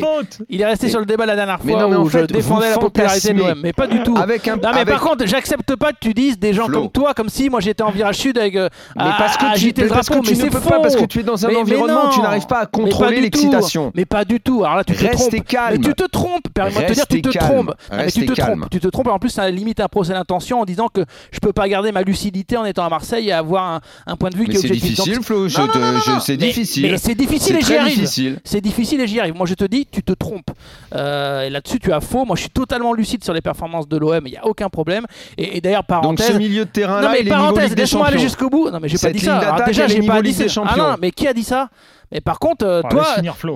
Il 0.49 0.61
est 0.62 0.64
resté 0.66 0.87
Mais- 0.87 0.90
sur 0.90 1.00
le 1.00 1.06
débat 1.06 1.26
la 1.26 1.37
dernière 1.37 1.59
Mais 1.62 1.73
fois 1.73 1.83
non, 1.83 1.88
mais 1.90 1.97
en 1.97 2.02
où 2.04 2.09
fait, 2.09 2.21
je 2.21 2.25
défendais 2.26 2.71
la 2.71 2.78
popularité 2.78 3.35
de 3.35 3.38
l'OM, 3.38 3.61
mais 3.62 3.73
pas 3.75 3.87
du 3.87 4.02
tout. 4.02 4.16
Avec 4.16 4.49
un, 4.49 4.56
Non 4.56 4.62
mais 4.73 4.80
avec- 4.80 4.88
par 4.95 5.00
contre, 5.02 5.26
j'accepte 5.26 5.76
pas 5.76 5.92
que 5.92 5.99
tu 6.00 6.14
dises 6.14 6.38
des 6.38 6.54
gens 6.54 6.64
Flo. 6.66 6.80
comme 6.80 6.90
toi, 6.90 7.12
comme 7.14 7.28
si 7.28 7.50
moi 7.50 7.61
j'étais 7.61 7.83
en 7.83 7.90
virage 7.90 8.16
sud 8.16 8.38
avec 8.38 8.56
euh, 8.56 8.68
mais 8.97 9.02
à- 9.02 9.14
parce 9.18 9.35
à 9.35 9.38
que 9.52 9.59
tu, 9.59 9.73
mais 9.76 9.83
le 9.83 9.88
drapeau, 9.90 10.21
tu 10.23 10.30
mais 10.30 10.37
ne 10.38 10.42
c'est 10.45 10.50
peux 10.50 10.61
faux. 10.61 10.68
pas 10.71 10.80
parce 10.80 10.97
que 10.97 11.04
tu 11.04 11.21
es 11.21 11.23
dans 11.23 11.45
un 11.45 11.49
Mais- 11.49 11.54
mais 11.54 11.61
environnement 11.61 12.06
où 12.09 12.12
tu 12.14 12.21
n'arrives 12.21 12.47
pas 12.47 12.61
à 12.61 12.64
Mais 12.64 12.83
contrôler 12.83 13.16
du 13.16 13.23
l'excitation. 13.25 13.87
tout. 13.87 13.92
Mais 13.95 14.06
pas 14.06 14.25
du 14.25 14.40
tout. 14.40 14.64
Alors 14.64 14.76
là, 14.76 14.85
tu 14.85 14.95
te 14.95 15.04
Restez 15.04 15.37
trompes. 15.37 15.47
calme. 15.47 15.76
Mais 15.83 15.88
tu 15.88 15.95
te 15.95 16.04
trompes. 16.04 16.42
Permets-moi 16.54 16.83
de 16.83 16.87
te 16.88 16.92
dire, 16.95 17.02
Restez 17.02 17.16
tu 17.16 17.23
te 17.23 17.28
calme. 17.38 17.49
trompes. 17.50 17.75
Mais 17.92 18.11
tu 18.11 18.25
te 18.26 18.33
calme. 18.33 18.61
trompes. 18.61 18.71
Tu 18.71 18.80
te 18.80 18.88
trompes. 18.88 19.06
Et 19.09 19.11
en 19.11 19.18
plus, 19.18 19.30
ça 19.30 19.50
limite 19.50 19.80
un 19.80 19.88
procès 19.88 20.14
d'intention 20.14 20.61
en 20.62 20.64
disant 20.64 20.88
que 20.88 21.04
je 21.33 21.38
peux 21.38 21.52
pas 21.52 21.68
garder 21.68 21.92
ma 21.92 22.00
lucidité 22.02 22.56
en 22.56 22.64
étant 22.64 22.85
à 22.85 22.88
Marseille 22.88 23.28
et 23.28 23.33
avoir 23.33 23.80
un, 24.06 24.16
point 24.16 24.30
de 24.30 24.37
vue 24.37 24.45
Mais 24.49 24.54
qui 24.54 24.56
est 24.56 24.61
c'est 24.62 24.68
difficile, 24.75 25.21
Flo. 25.23 25.49
Non, 25.66 25.80
non, 25.80 25.92
non, 25.92 25.99
non, 26.06 26.12
non. 26.14 26.20
C'est 26.20 26.37
difficile. 26.37 26.90
Mais 26.90 26.99
c'est 26.99 27.14
difficile 27.14 27.56
et 27.56 27.61
j'y 27.62 27.76
arrive. 27.76 27.94
difficile. 27.94 28.38
C'est 28.44 28.61
difficile 28.61 29.00
et 29.00 29.06
j'y 29.06 29.20
arrive. 29.20 29.35
Moi, 29.35 29.46
je 29.46 29.54
te 29.54 29.64
dis, 29.64 29.87
tu 29.90 30.02
te 30.02 30.12
trompes. 30.12 30.50
Euh, 30.94 31.42
et 31.42 31.50
là-dessus, 31.50 31.78
tu 31.78 31.92
as 31.92 32.00
faux. 32.00 32.25
Moi, 32.25 32.37
je 32.37 32.42
suis 32.42 32.50
totalement 32.50 32.92
lucide 32.92 33.23
sur 33.25 33.32
les 33.32 33.40
performances 33.40 33.88
de 33.88 33.96
l'OM. 33.96 34.26
Il 34.26 34.30
n'y 34.30 34.37
a 34.37 34.46
aucun 34.46 34.68
problème. 34.68 35.06
Et, 35.38 35.56
et 35.56 35.61
d'ailleurs, 35.61 35.82
Donc 35.82 35.88
parenthèse. 35.88 36.26
ce 36.32 36.38
milieu 36.38 36.61
de 36.64 36.64
non 36.64 36.70
terrain-là, 36.73 37.08
mais 37.12 37.20
il 37.20 37.28
est 37.28 37.30
niveau 37.30 37.37
parenthèse, 37.37 37.64
Ligue 37.68 37.75
des 37.75 37.82
laisse-moi 37.82 38.06
aller 38.06 38.18
jusqu'au 38.18 38.49
bout. 38.50 38.70
Non 38.70 38.78
mais 38.80 38.88
j'ai 38.88 38.99
pas 38.99 39.11
dit 39.12 39.18
ça. 39.20 39.38
D'attaque, 39.40 39.66
déjà 39.66 39.87
j'ai 39.88 40.02
pas 40.02 40.23
dit 40.23 40.32
ça. 40.32 40.44
Ah 40.46 40.49
Champions. 40.49 40.76
non, 40.90 40.94
mais 41.00 41.11
qui 41.11 41.26
a 41.26 41.32
dit 41.32 41.44
ça? 41.44 41.68
Mais 42.13 42.21
par 42.21 42.39
contre, 42.39 42.65
euh, 42.65 42.83
toi, 42.89 43.05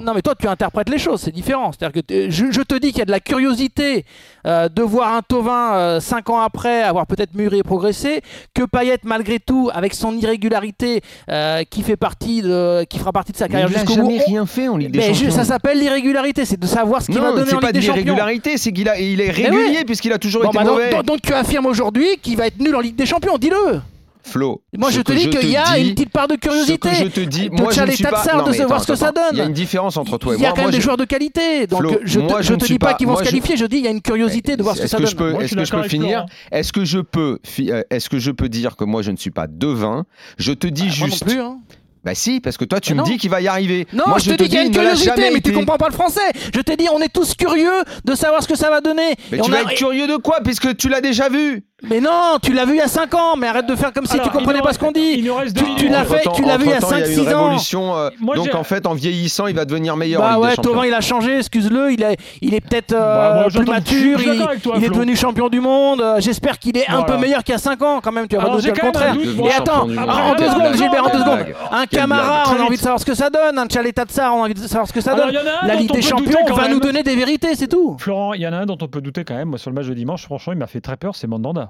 non 0.02 0.12
mais 0.14 0.22
toi 0.22 0.34
tu 0.38 0.48
interprètes 0.48 0.88
les 0.88 0.98
choses, 0.98 1.20
c'est 1.20 1.30
différent. 1.30 1.70
C'est-à-dire 1.72 2.00
que 2.02 2.06
t- 2.06 2.30
je, 2.30 2.46
je 2.50 2.62
te 2.62 2.74
dis 2.74 2.88
qu'il 2.90 2.98
y 2.98 3.02
a 3.02 3.04
de 3.04 3.10
la 3.12 3.20
curiosité 3.20 4.04
euh, 4.46 4.68
de 4.68 4.82
voir 4.82 5.14
un 5.14 5.22
Tovin 5.22 6.00
5 6.00 6.30
ans 6.30 6.40
après 6.40 6.82
avoir 6.82 7.06
peut-être 7.06 7.34
mûri 7.34 7.58
et 7.58 7.62
progressé, 7.62 8.22
que 8.54 8.64
Payet 8.64 8.98
malgré 9.04 9.38
tout 9.38 9.70
avec 9.72 9.94
son 9.94 10.16
irrégularité 10.16 11.00
euh, 11.30 11.62
qui 11.70 11.82
fait 11.82 11.96
partie 11.96 12.42
de, 12.42 12.84
qui 12.84 12.98
fera 12.98 13.12
partie 13.12 13.32
de 13.32 13.36
sa 13.36 13.46
carrière 13.48 13.68
il 13.68 13.72
n'a 13.72 13.78
jusqu'au 13.84 14.02
bout. 14.02 14.10
jamais 14.10 14.22
rien 14.24 14.46
fait 14.46 14.68
en 14.68 14.76
Ligue 14.76 14.90
des 14.90 14.98
Mais 14.98 15.14
je- 15.14 15.20
Champions. 15.26 15.30
ça 15.36 15.44
s'appelle 15.44 15.78
l'irrégularité, 15.78 16.44
c'est 16.44 16.58
de 16.58 16.66
savoir 16.66 17.02
ce 17.02 17.06
qu'il 17.06 17.16
va 17.20 17.30
Non, 17.30 17.36
donner 17.36 17.50
c'est 17.50 17.54
en 17.56 17.60
pas 17.60 17.66
Ligue 17.68 17.76
de 17.76 17.80
des 17.80 17.86
Champions. 17.86 18.02
l'irrégularité, 18.02 18.56
c'est 18.58 18.72
qu'il 18.72 18.88
a, 18.88 18.98
il 18.98 19.20
est 19.20 19.30
régulier 19.30 19.78
ouais. 19.78 19.84
puisqu'il 19.84 20.12
a 20.12 20.18
toujours 20.18 20.42
Bon, 20.42 20.48
été 20.48 20.58
bah, 20.58 20.64
donc, 20.64 20.72
mauvais. 20.74 20.90
donc- 20.90 21.04
donc 21.06 21.22
tu 21.22 21.32
affirmes 21.32 21.66
aujourd'hui 21.66 22.06
qu'il 22.20 22.36
va 22.36 22.46
être 22.48 22.58
nul 22.58 22.74
en 22.74 22.80
Ligue 22.80 22.96
des 22.96 23.06
Champions, 23.06 23.38
dis-le. 23.38 23.80
Flo, 24.22 24.62
Moi 24.76 24.90
je 24.90 25.00
te 25.00 25.12
dis 25.12 25.28
qu'il 25.30 25.50
y 25.50 25.56
a 25.56 25.74
dis- 25.76 25.88
une 25.88 25.94
petite 25.94 26.10
part 26.10 26.28
de 26.28 26.36
curiosité. 26.36 26.90
Je 26.94 27.06
te 27.06 27.20
dis, 27.20 27.48
moi 27.50 27.72
je 27.72 27.80
ne 27.82 27.90
suis 27.90 28.04
pas. 28.04 28.22
De 28.46 28.52
savoir 28.52 28.82
ce 28.82 28.86
que 28.88 28.94
ça 28.94 29.12
donne. 29.12 29.24
Il 29.32 29.38
y 29.38 29.40
a 29.40 29.44
une 29.44 29.52
différence 29.52 29.96
entre 29.96 30.18
toi 30.18 30.34
et 30.34 30.36
Il 30.36 30.42
y 30.42 30.44
a 30.44 30.48
moi. 30.48 30.52
quand 30.56 30.62
même 30.62 30.64
Moi, 30.66 30.72
des 30.72 30.80
joueurs 30.80 30.96
de 30.96 31.04
qualité, 31.04 31.66
donc 31.66 31.82
je, 32.04 32.20
te- 32.20 32.24
moi, 32.24 32.40
te 32.42 32.52
ne 32.52 32.58
suis 32.60 32.74
dis 32.74 32.78
pas 32.78 32.94
qu'ils 32.94 33.06
vont 33.06 33.14
moi, 33.14 33.24
se 33.24 33.28
qualifier, 33.30 33.56
je 33.56 33.64
dis 33.66 33.78
il 33.78 33.84
y 33.84 33.88
a 33.88 33.90
une 33.90 34.02
curiosité 34.02 34.56
de 34.56 34.62
voir 34.62 34.76
ce 34.76 34.82
que 34.82 34.88
ça 34.88 34.98
donne. 34.98 35.32
Moi, 35.32 35.44
est-ce 35.44 35.54
que 35.54 35.64
je 35.64 35.72
peux 35.72 35.82
finir 35.84 36.08
Florent. 36.10 36.26
Est-ce 36.52 36.72
que 36.72 36.84
je 36.84 36.98
peux, 37.00 37.38
fi- 37.44 37.70
euh, 37.70 37.82
est-ce 37.90 38.08
que 38.08 38.18
je 38.18 38.30
peux 38.30 38.48
dire 38.48 38.76
que 38.76 38.84
moi 38.84 39.02
je 39.02 39.10
ne 39.10 39.16
suis 39.16 39.30
pas 39.30 39.46
devin 39.48 40.04
Je 40.38 40.52
te 40.52 40.66
dis 40.66 40.88
Bah, 40.88 40.94
moi 40.98 41.08
juste. 41.08 41.24
hein. 41.30 41.58
Bah 42.02 42.14
si, 42.14 42.40
parce 42.40 42.56
que 42.56 42.64
toi 42.64 42.80
tu 42.80 42.94
Bah 42.94 43.02
me 43.02 43.06
dis 43.06 43.18
qu'il 43.18 43.28
va 43.28 43.42
y 43.42 43.48
arriver. 43.48 43.86
Non, 43.92 44.04
moi 44.06 44.16
je 44.18 44.30
te 44.30 44.34
dis 44.42 44.44
qu'il 44.48 44.54
y 44.54 44.58
a 44.58 44.62
une 44.64 44.72
curiosité, 44.72 45.30
mais 45.34 45.40
tu 45.42 45.52
comprends 45.52 45.76
pas 45.76 45.88
le 45.88 45.92
français. 45.94 46.20
Je 46.54 46.60
t'ai 46.62 46.76
dit, 46.76 46.86
on 46.90 46.98
est 47.00 47.12
tous 47.12 47.34
curieux 47.34 47.68
de 48.06 48.14
savoir 48.14 48.42
ce 48.42 48.48
que 48.48 48.56
ça 48.56 48.70
va 48.70 48.80
donner. 48.80 49.16
Mais 49.30 49.36
Et 49.36 49.40
tu 49.42 49.50
on 49.50 49.52
vas 49.52 49.58
a- 49.58 49.62
être 49.62 49.74
curieux 49.74 50.06
de 50.06 50.16
quoi 50.16 50.38
Puisque 50.42 50.74
tu 50.78 50.88
l'as 50.88 51.02
déjà 51.02 51.28
vu. 51.28 51.62
Mais 51.88 52.00
non, 52.00 52.36
tu 52.42 52.52
l'as 52.52 52.64
vu 52.64 52.72
il 52.74 52.78
y 52.78 52.80
a 52.82 52.88
5 52.88 53.14
ans, 53.14 53.36
mais 53.38 53.46
arrête 53.46 53.66
de 53.66 53.74
faire 53.74 53.92
comme 53.92 54.04
si 54.06 54.14
Alors, 54.14 54.26
tu 54.26 54.32
comprenais 54.36 54.60
pas 54.60 54.72
ce 54.72 54.78
qu'on 54.78 54.92
dit. 54.92 55.14
Il 55.18 55.24
nous 55.24 55.34
reste 55.34 55.56
deux 55.56 55.64
Tu- 55.64 55.74
tu 55.86 55.88
l'as 55.88 56.04
fait, 56.04 56.22
tu 56.34 56.42
l'as 56.44 56.56
vu 56.58 56.64
il 56.66 56.70
y 56.70 56.72
a 56.72 56.76
entre-temps, 56.76 56.96
il 56.96 57.00
y 57.00 57.02
a 57.02 57.06
5-6 57.06 57.22
une 57.22 57.34
ans. 57.34 57.42
révolution. 57.44 57.96
euh, 57.96 58.10
Moi, 58.20 58.36
donc 58.36 58.54
en 58.54 58.64
fait, 58.64 58.86
en 58.86 58.94
vieillissant, 58.94 59.46
il 59.46 59.54
va 59.56 59.64
devenir 59.64 59.96
meilleur. 59.96 60.20
Bah 60.20 60.38
ouais. 60.38 60.56
Tovin 60.56 60.84
il 60.84 60.92
a 60.94 61.00
changé, 61.00 61.38
excuse-le, 61.38 61.92
il 61.92 62.02
est, 62.02 62.16
il 62.42 62.54
est 62.54 62.60
peut-être 62.60 62.92
euh, 62.92 63.44
Bah, 63.44 63.46
plus 63.50 63.64
mature, 63.64 64.20
il, 64.20 64.60
toi, 64.60 64.76
est 64.76 64.88
devenu 64.88 65.16
champion 65.16 65.48
du 65.48 65.60
monde, 65.60 66.00
euh, 66.02 66.20
j'espère 66.20 66.58
qu'il 66.58 66.76
est 66.76 66.88
un 66.88 67.02
peu 67.02 67.16
meilleur 67.16 67.42
qu'il 67.44 67.52
y 67.52 67.56
a 67.56 67.58
5 67.58 67.80
ans 67.82 68.00
quand 68.02 68.12
même, 68.12 68.28
tu 68.28 68.36
vas 68.36 68.42
pas 68.42 68.56
le 68.56 68.80
contraire. 68.80 69.14
Et 69.16 69.52
attends, 69.52 69.86
du 69.86 69.98
en 69.98 70.00
monde. 70.02 70.10
en 70.10 70.30
deux 70.32 70.36
Quelle 70.36 70.46
secondes 70.48 70.60
blague. 70.62 70.76
Gilbert, 70.76 71.00
en 71.02 71.06
deux 71.06 71.10
Quelle 71.12 71.20
secondes, 71.20 71.34
blague. 71.36 71.54
un 71.72 71.86
Camara, 71.86 72.44
blague. 72.44 72.58
on 72.58 72.62
a 72.62 72.66
envie 72.66 72.76
de 72.76 72.82
savoir 72.82 73.00
ce 73.00 73.06
que 73.06 73.14
ça 73.14 73.30
donne, 73.30 73.58
un 73.58 73.66
Tchaleta 73.66 74.04
Tsar, 74.04 74.34
on 74.34 74.42
a 74.42 74.44
envie 74.44 74.54
de 74.54 74.60
savoir 74.60 74.86
ce 74.86 74.92
que 74.92 75.00
ça 75.00 75.14
donne. 75.14 75.32
La 75.66 75.74
Ligue 75.74 75.92
des 75.92 76.02
Champions 76.02 76.44
va 76.54 76.68
nous 76.68 76.80
donner 76.80 77.02
des 77.02 77.16
vérités, 77.16 77.54
c'est 77.54 77.68
tout. 77.68 77.96
Florent, 77.98 78.34
il 78.34 78.42
y 78.42 78.46
en 78.46 78.52
a 78.52 78.56
un 78.58 78.66
dont 78.66 78.78
on 78.82 78.88
peut 78.88 79.00
douter 79.00 79.24
quand 79.24 79.34
même. 79.34 79.48
Moi, 79.48 79.58
sur 79.58 79.70
le 79.70 79.74
match 79.74 79.86
de 79.86 79.94
dimanche, 79.94 80.24
franchement, 80.24 80.52
il 80.52 80.58
m'a 80.58 80.66
fait 80.66 80.80
très 80.80 80.96
peur, 80.96 81.14
c'est 81.16 81.26
Mandanda. 81.26 81.69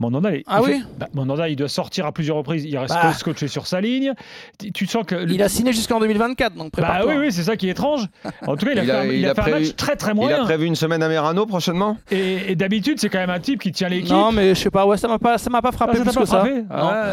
Mandanda, 0.00 0.34
il, 0.34 0.42
Ah 0.48 0.58
il 0.60 0.64
oui 0.68 0.82
bah, 0.98 1.06
Mandanda, 1.14 1.48
il 1.48 1.54
doit 1.54 1.68
sortir 1.68 2.04
à 2.04 2.10
plusieurs 2.12 2.36
reprises. 2.36 2.64
Il 2.64 2.76
reste 2.76 2.94
Bah. 2.94 3.12
scotché 3.12 3.46
sur 3.46 3.66
sa 3.68 3.80
ligne. 3.80 4.12
Tu, 4.58 4.72
tu 4.72 4.86
sens 4.86 5.04
que. 5.06 5.14
le- 5.14 5.32
Il 5.32 5.40
a 5.42 5.48
signé 5.48 5.72
jusqu'en 5.72 6.00
2024, 6.00 6.54
donc 6.54 6.72
Bah 6.72 6.82
prépare-toi. 6.82 7.12
oui, 7.12 7.18
oui, 7.26 7.32
c'est 7.32 7.44
ça 7.44 7.56
qui 7.56 7.68
est 7.68 7.70
étrange. 7.70 8.06
En 8.46 8.56
tout 8.56 8.66
cas, 8.66 8.72
il 8.72 8.78
a 8.80 8.82
Il 8.82 8.86
fait, 8.86 8.92
a- 8.92 9.00
un, 9.00 9.04
il 9.04 9.12
il 9.20 9.26
a 9.26 9.30
a 9.30 9.34
fait 9.34 9.40
un 9.40 9.44
prévu- 9.44 9.66
match 9.66 9.76
très 9.76 9.94
très 9.96 10.08
Il 10.08 10.10
a 10.10 10.14
moyen. 10.14 10.44
prévu 10.44 10.66
une 10.66 10.74
semaine 10.74 11.02
à 11.02 11.08
Merano 11.08 11.46
prochainement? 11.46 11.96
Et, 12.10 12.50
et 12.52 12.56
d'habitude, 12.56 12.98
c'est 12.98 13.08
quand 13.08 13.18
même 13.20 13.30
un 13.30 13.38
type 13.38 13.60
qui 13.60 13.70
tient 13.70 13.88
l'équipe. 13.88 14.10
Non, 14.10 14.32
mais 14.32 14.54
je 14.56 14.60
sais 14.60 14.70
pas, 14.70 14.84
ouais, 14.84 14.96
ça 14.96 15.06
m'a 15.06 15.18
pas, 15.20 15.38
ça 15.38 15.48
m'a 15.48 15.62
pas 15.62 15.68
Ah, 15.72 15.76
frappé 15.76 15.98
ça 15.98 16.04
t'a 16.04 16.10
plus 16.10 16.14
pas 16.16 16.20
que 16.22 16.28
ça. 16.28 16.36
frappé? 16.38 16.54
Non. 16.54 16.66
Ah, 16.70 17.04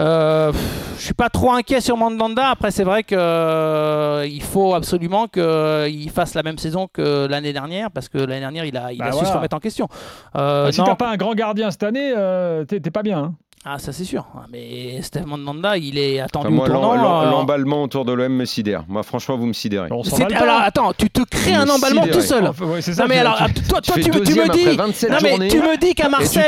Euh, 0.00 0.52
je 0.96 1.02
suis 1.02 1.14
pas 1.14 1.28
trop 1.28 1.52
inquiet 1.52 1.80
sur 1.80 1.96
Mandanda. 1.96 2.48
Après, 2.48 2.70
c'est 2.70 2.84
vrai 2.84 3.02
que 3.02 3.14
euh, 3.16 4.26
il 4.26 4.42
faut 4.42 4.74
absolument 4.74 5.26
qu'il 5.28 6.10
fasse 6.10 6.34
la 6.34 6.42
même 6.42 6.58
saison 6.58 6.88
que 6.92 7.26
l'année 7.26 7.52
dernière, 7.52 7.90
parce 7.90 8.08
que 8.08 8.18
l'année 8.18 8.40
dernière, 8.40 8.64
il 8.64 8.76
a, 8.76 8.92
il 8.92 8.98
Bah 8.98 9.06
a 9.08 9.12
su 9.12 9.24
se 9.26 9.32
remettre 9.32 9.56
en 9.56 9.60
question. 9.60 9.88
Euh, 10.36 10.66
Ah, 10.68 10.72
si 10.72 10.82
t'as 10.82 10.94
pas 10.94 11.10
un 11.10 11.16
grand 11.16 11.34
gardien 11.34 11.70
cette 11.70 11.82
année, 11.82 12.12
euh, 12.16 12.64
t'es 12.64 12.80
pas 12.90 13.02
bien. 13.02 13.18
hein. 13.18 13.34
Ah, 13.64 13.78
ça 13.78 13.92
c'est 13.92 14.02
sûr. 14.02 14.26
Ah, 14.34 14.46
Mais 14.50 15.00
Steve 15.02 15.24
Mandanda, 15.24 15.76
il 15.76 15.96
est 15.96 16.18
attendu 16.18 16.46
Enfin, 16.48 16.54
Moi, 16.56 16.66
au 16.68 16.72
tournant. 16.72 17.22
euh, 17.22 17.30
l'emballement 17.30 17.84
autour 17.84 18.04
de 18.04 18.12
l'OM 18.12 18.32
me 18.32 18.44
sidère. 18.44 18.82
Moi, 18.88 19.04
franchement, 19.04 19.36
vous 19.36 19.46
me 19.46 19.52
sidérez. 19.52 19.88
Alors 20.34 20.60
attends, 20.62 20.92
tu 20.92 21.08
te 21.10 21.22
crées 21.22 21.54
un 21.54 21.68
emballement 21.68 22.02
sidéré. 22.02 22.20
tout 22.20 22.26
seul. 22.26 22.44
Enfin, 22.48 22.64
ouais, 22.66 22.82
c'est 22.82 22.94
ça 22.94 23.02
Non 23.02 23.08
mais 23.08 23.18
alors, 23.18 23.38
toi, 23.68 23.80
Tu 23.80 23.92
me- 23.92 24.02
tu 24.24 24.32
dis, 24.32 24.76
27 24.76 25.10
non 25.10 25.16
mais 25.22 25.30
journées. 25.30 25.48
tu 25.48 25.58
me 25.58 25.76
dis 25.78 25.94
qu'à 25.94 26.06
tu 26.06 26.10
Marseille, 26.10 26.44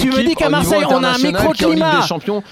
tu 0.00 0.08
me 0.10 0.22
dis 0.26 0.34
qu'à 0.34 0.50
Marseille, 0.50 0.84
on 0.86 1.02
a 1.02 1.08
un 1.08 1.18
microclimat. 1.18 2.06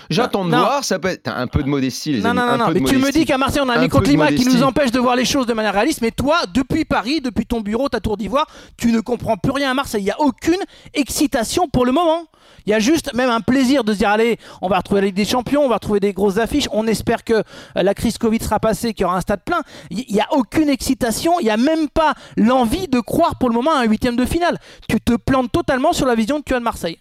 J'attends 0.09 0.45
de 0.47 0.51
Non. 0.51 0.59
voir. 0.59 0.83
Ça 0.83 0.99
peut 0.99 1.09
être 1.09 1.25
T'as 1.25 1.35
un 1.37 1.47
peu 1.47 1.63
de 1.63 1.69
modestie, 1.69 2.13
les 2.13 2.21
Non, 2.21 2.31
amis. 2.31 2.39
non, 2.41 2.47
non, 2.47 2.57
non, 2.59 2.71
mais 2.73 2.81
tu 2.81 2.97
me 2.99 3.11
dis 3.11 3.25
qu'à 3.27 3.37
Marseille, 3.37 3.63
on 3.65 3.69
a 3.69 3.75
un, 3.77 3.81
microclimat 3.83 4.29
qui 4.33 4.47
nous 4.47 4.63
empêche 4.63 4.91
de 4.91 5.01
voir 5.01 5.17
les 5.17 5.25
choses 5.27 5.47
de 5.47 5.53
manière 5.53 5.73
réaliste, 5.75 6.01
mais 6.01 6.13
toi, 6.13 6.37
depuis 6.55 6.85
Paris, 6.87 7.21
depuis 7.21 7.45
ton 7.45 7.61
bureau, 7.61 7.89
ta 7.91 8.01
tour 8.01 8.17
d'ivoire, 8.17 8.47
tu 8.79 8.91
ne 8.93 9.01
comprends 9.01 9.37
plus 9.37 9.53
rien 9.53 9.71
à 9.71 9.75
Marseille. 9.75 10.01
Il 10.03 10.05
n'y 10.05 10.11
a 10.11 10.21
aucune 10.21 10.61
excitation 10.95 11.69
pour 11.69 11.85
le 11.85 11.93
moment. 11.93 12.25
Il 12.67 12.71
y 12.71 12.75
a 12.75 12.79
juste 12.79 13.15
même 13.15 13.31
un 13.31 13.41
plaisir 13.41 13.85
de 13.85 13.93
se 13.93 13.99
dire, 13.99 14.09
allez, 14.09 14.39
on 14.63 14.69
va 14.69 14.79
retrouver 14.79 15.01
la 15.01 15.07
Ligue 15.09 15.17
des 15.17 15.25
Champions, 15.25 15.63
on 15.63 15.69
va 15.69 15.77
retrouver 15.77 16.01
des 16.01 16.13
grosses 16.13 16.39
affiches, 16.39 16.69
on 16.73 16.87
espère 16.87 17.25
que 17.25 17.35
euh, 17.35 17.43
la 17.75 17.95
crise 17.95 18.19
Covid 18.19 18.41
sera 18.41 18.59
passée, 18.61 18.95
qu'il 18.95 19.03
y 19.03 19.05
aura 19.05 19.17
un 19.17 19.21
stade 19.21 19.43
plein. 19.45 19.63
Il 19.91 20.05
n'y 20.13 20.21
a 20.21 20.27
aucune 20.33 20.69
excitation, 20.69 21.39
il 21.41 21.45
n'y 21.45 21.51
a 21.51 21.57
même 21.57 21.89
pas 21.89 22.15
l'envie 22.37 22.89
de 22.89 23.01
croire 23.01 23.37
pour 23.37 23.49
le 23.49 23.55
moment 23.55 23.73
à 23.75 23.81
un 23.81 23.85
huitième 23.85 24.17
de 24.17 24.25
finale. 24.25 24.59
Tu 24.89 25.01
te 25.01 25.15
plantes 25.15 25.53
totalement 25.53 25.93
sur 25.93 26.07
la 26.07 26.15
vision 26.15 26.39
que 26.39 26.45
tu 26.45 26.55
as 26.55 26.59
de 26.59 26.65
Marseille. 26.65 26.99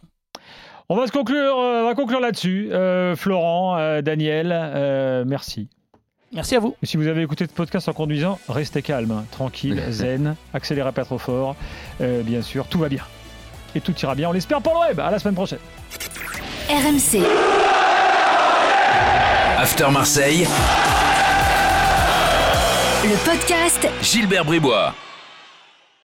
On 0.88 0.96
va 0.96 1.08
se 1.08 1.12
conclure, 1.12 1.58
euh, 1.60 1.82
on 1.82 1.86
va 1.88 1.96
conclure 1.96 2.20
là-dessus. 2.20 2.70
Euh, 2.72 3.16
Florent, 3.16 3.76
euh, 3.78 4.02
Daniel, 4.04 4.52
euh, 4.54 5.24
merci. 5.26 5.68
Merci 6.32 6.56
à 6.56 6.60
vous. 6.60 6.76
Et 6.84 6.86
si 6.86 6.98
vous 6.98 7.08
avez 7.08 7.22
écouté 7.24 7.46
ce 7.48 7.54
podcast 7.54 7.88
en 7.88 7.94
conduisant, 7.94 8.38
restez 8.50 8.82
calme, 8.82 9.12
hein, 9.12 9.26
tranquille, 9.32 9.82
zen, 9.90 10.36
accélérez 10.54 10.92
pas 10.92 11.06
trop 11.06 11.18
fort. 11.18 11.56
Euh, 12.02 12.22
bien 12.24 12.42
sûr, 12.42 12.68
tout 12.68 12.78
va 12.78 12.90
bien. 12.90 13.04
Et 13.76 13.82
tout 13.82 13.94
ira 14.02 14.16
bien, 14.16 14.30
on 14.30 14.32
l'espère 14.32 14.62
pour 14.62 14.74
le 14.74 14.80
web. 14.90 15.00
À 15.00 15.12
la 15.12 15.20
semaine 15.20 15.36
prochaine. 15.36 15.60
RMC. 16.70 17.24
After 19.58 19.90
Marseille, 19.92 20.48
Le 23.04 23.16
podcast 23.24 23.88
Gilbert 24.02 24.46
Bribois. 24.46 24.94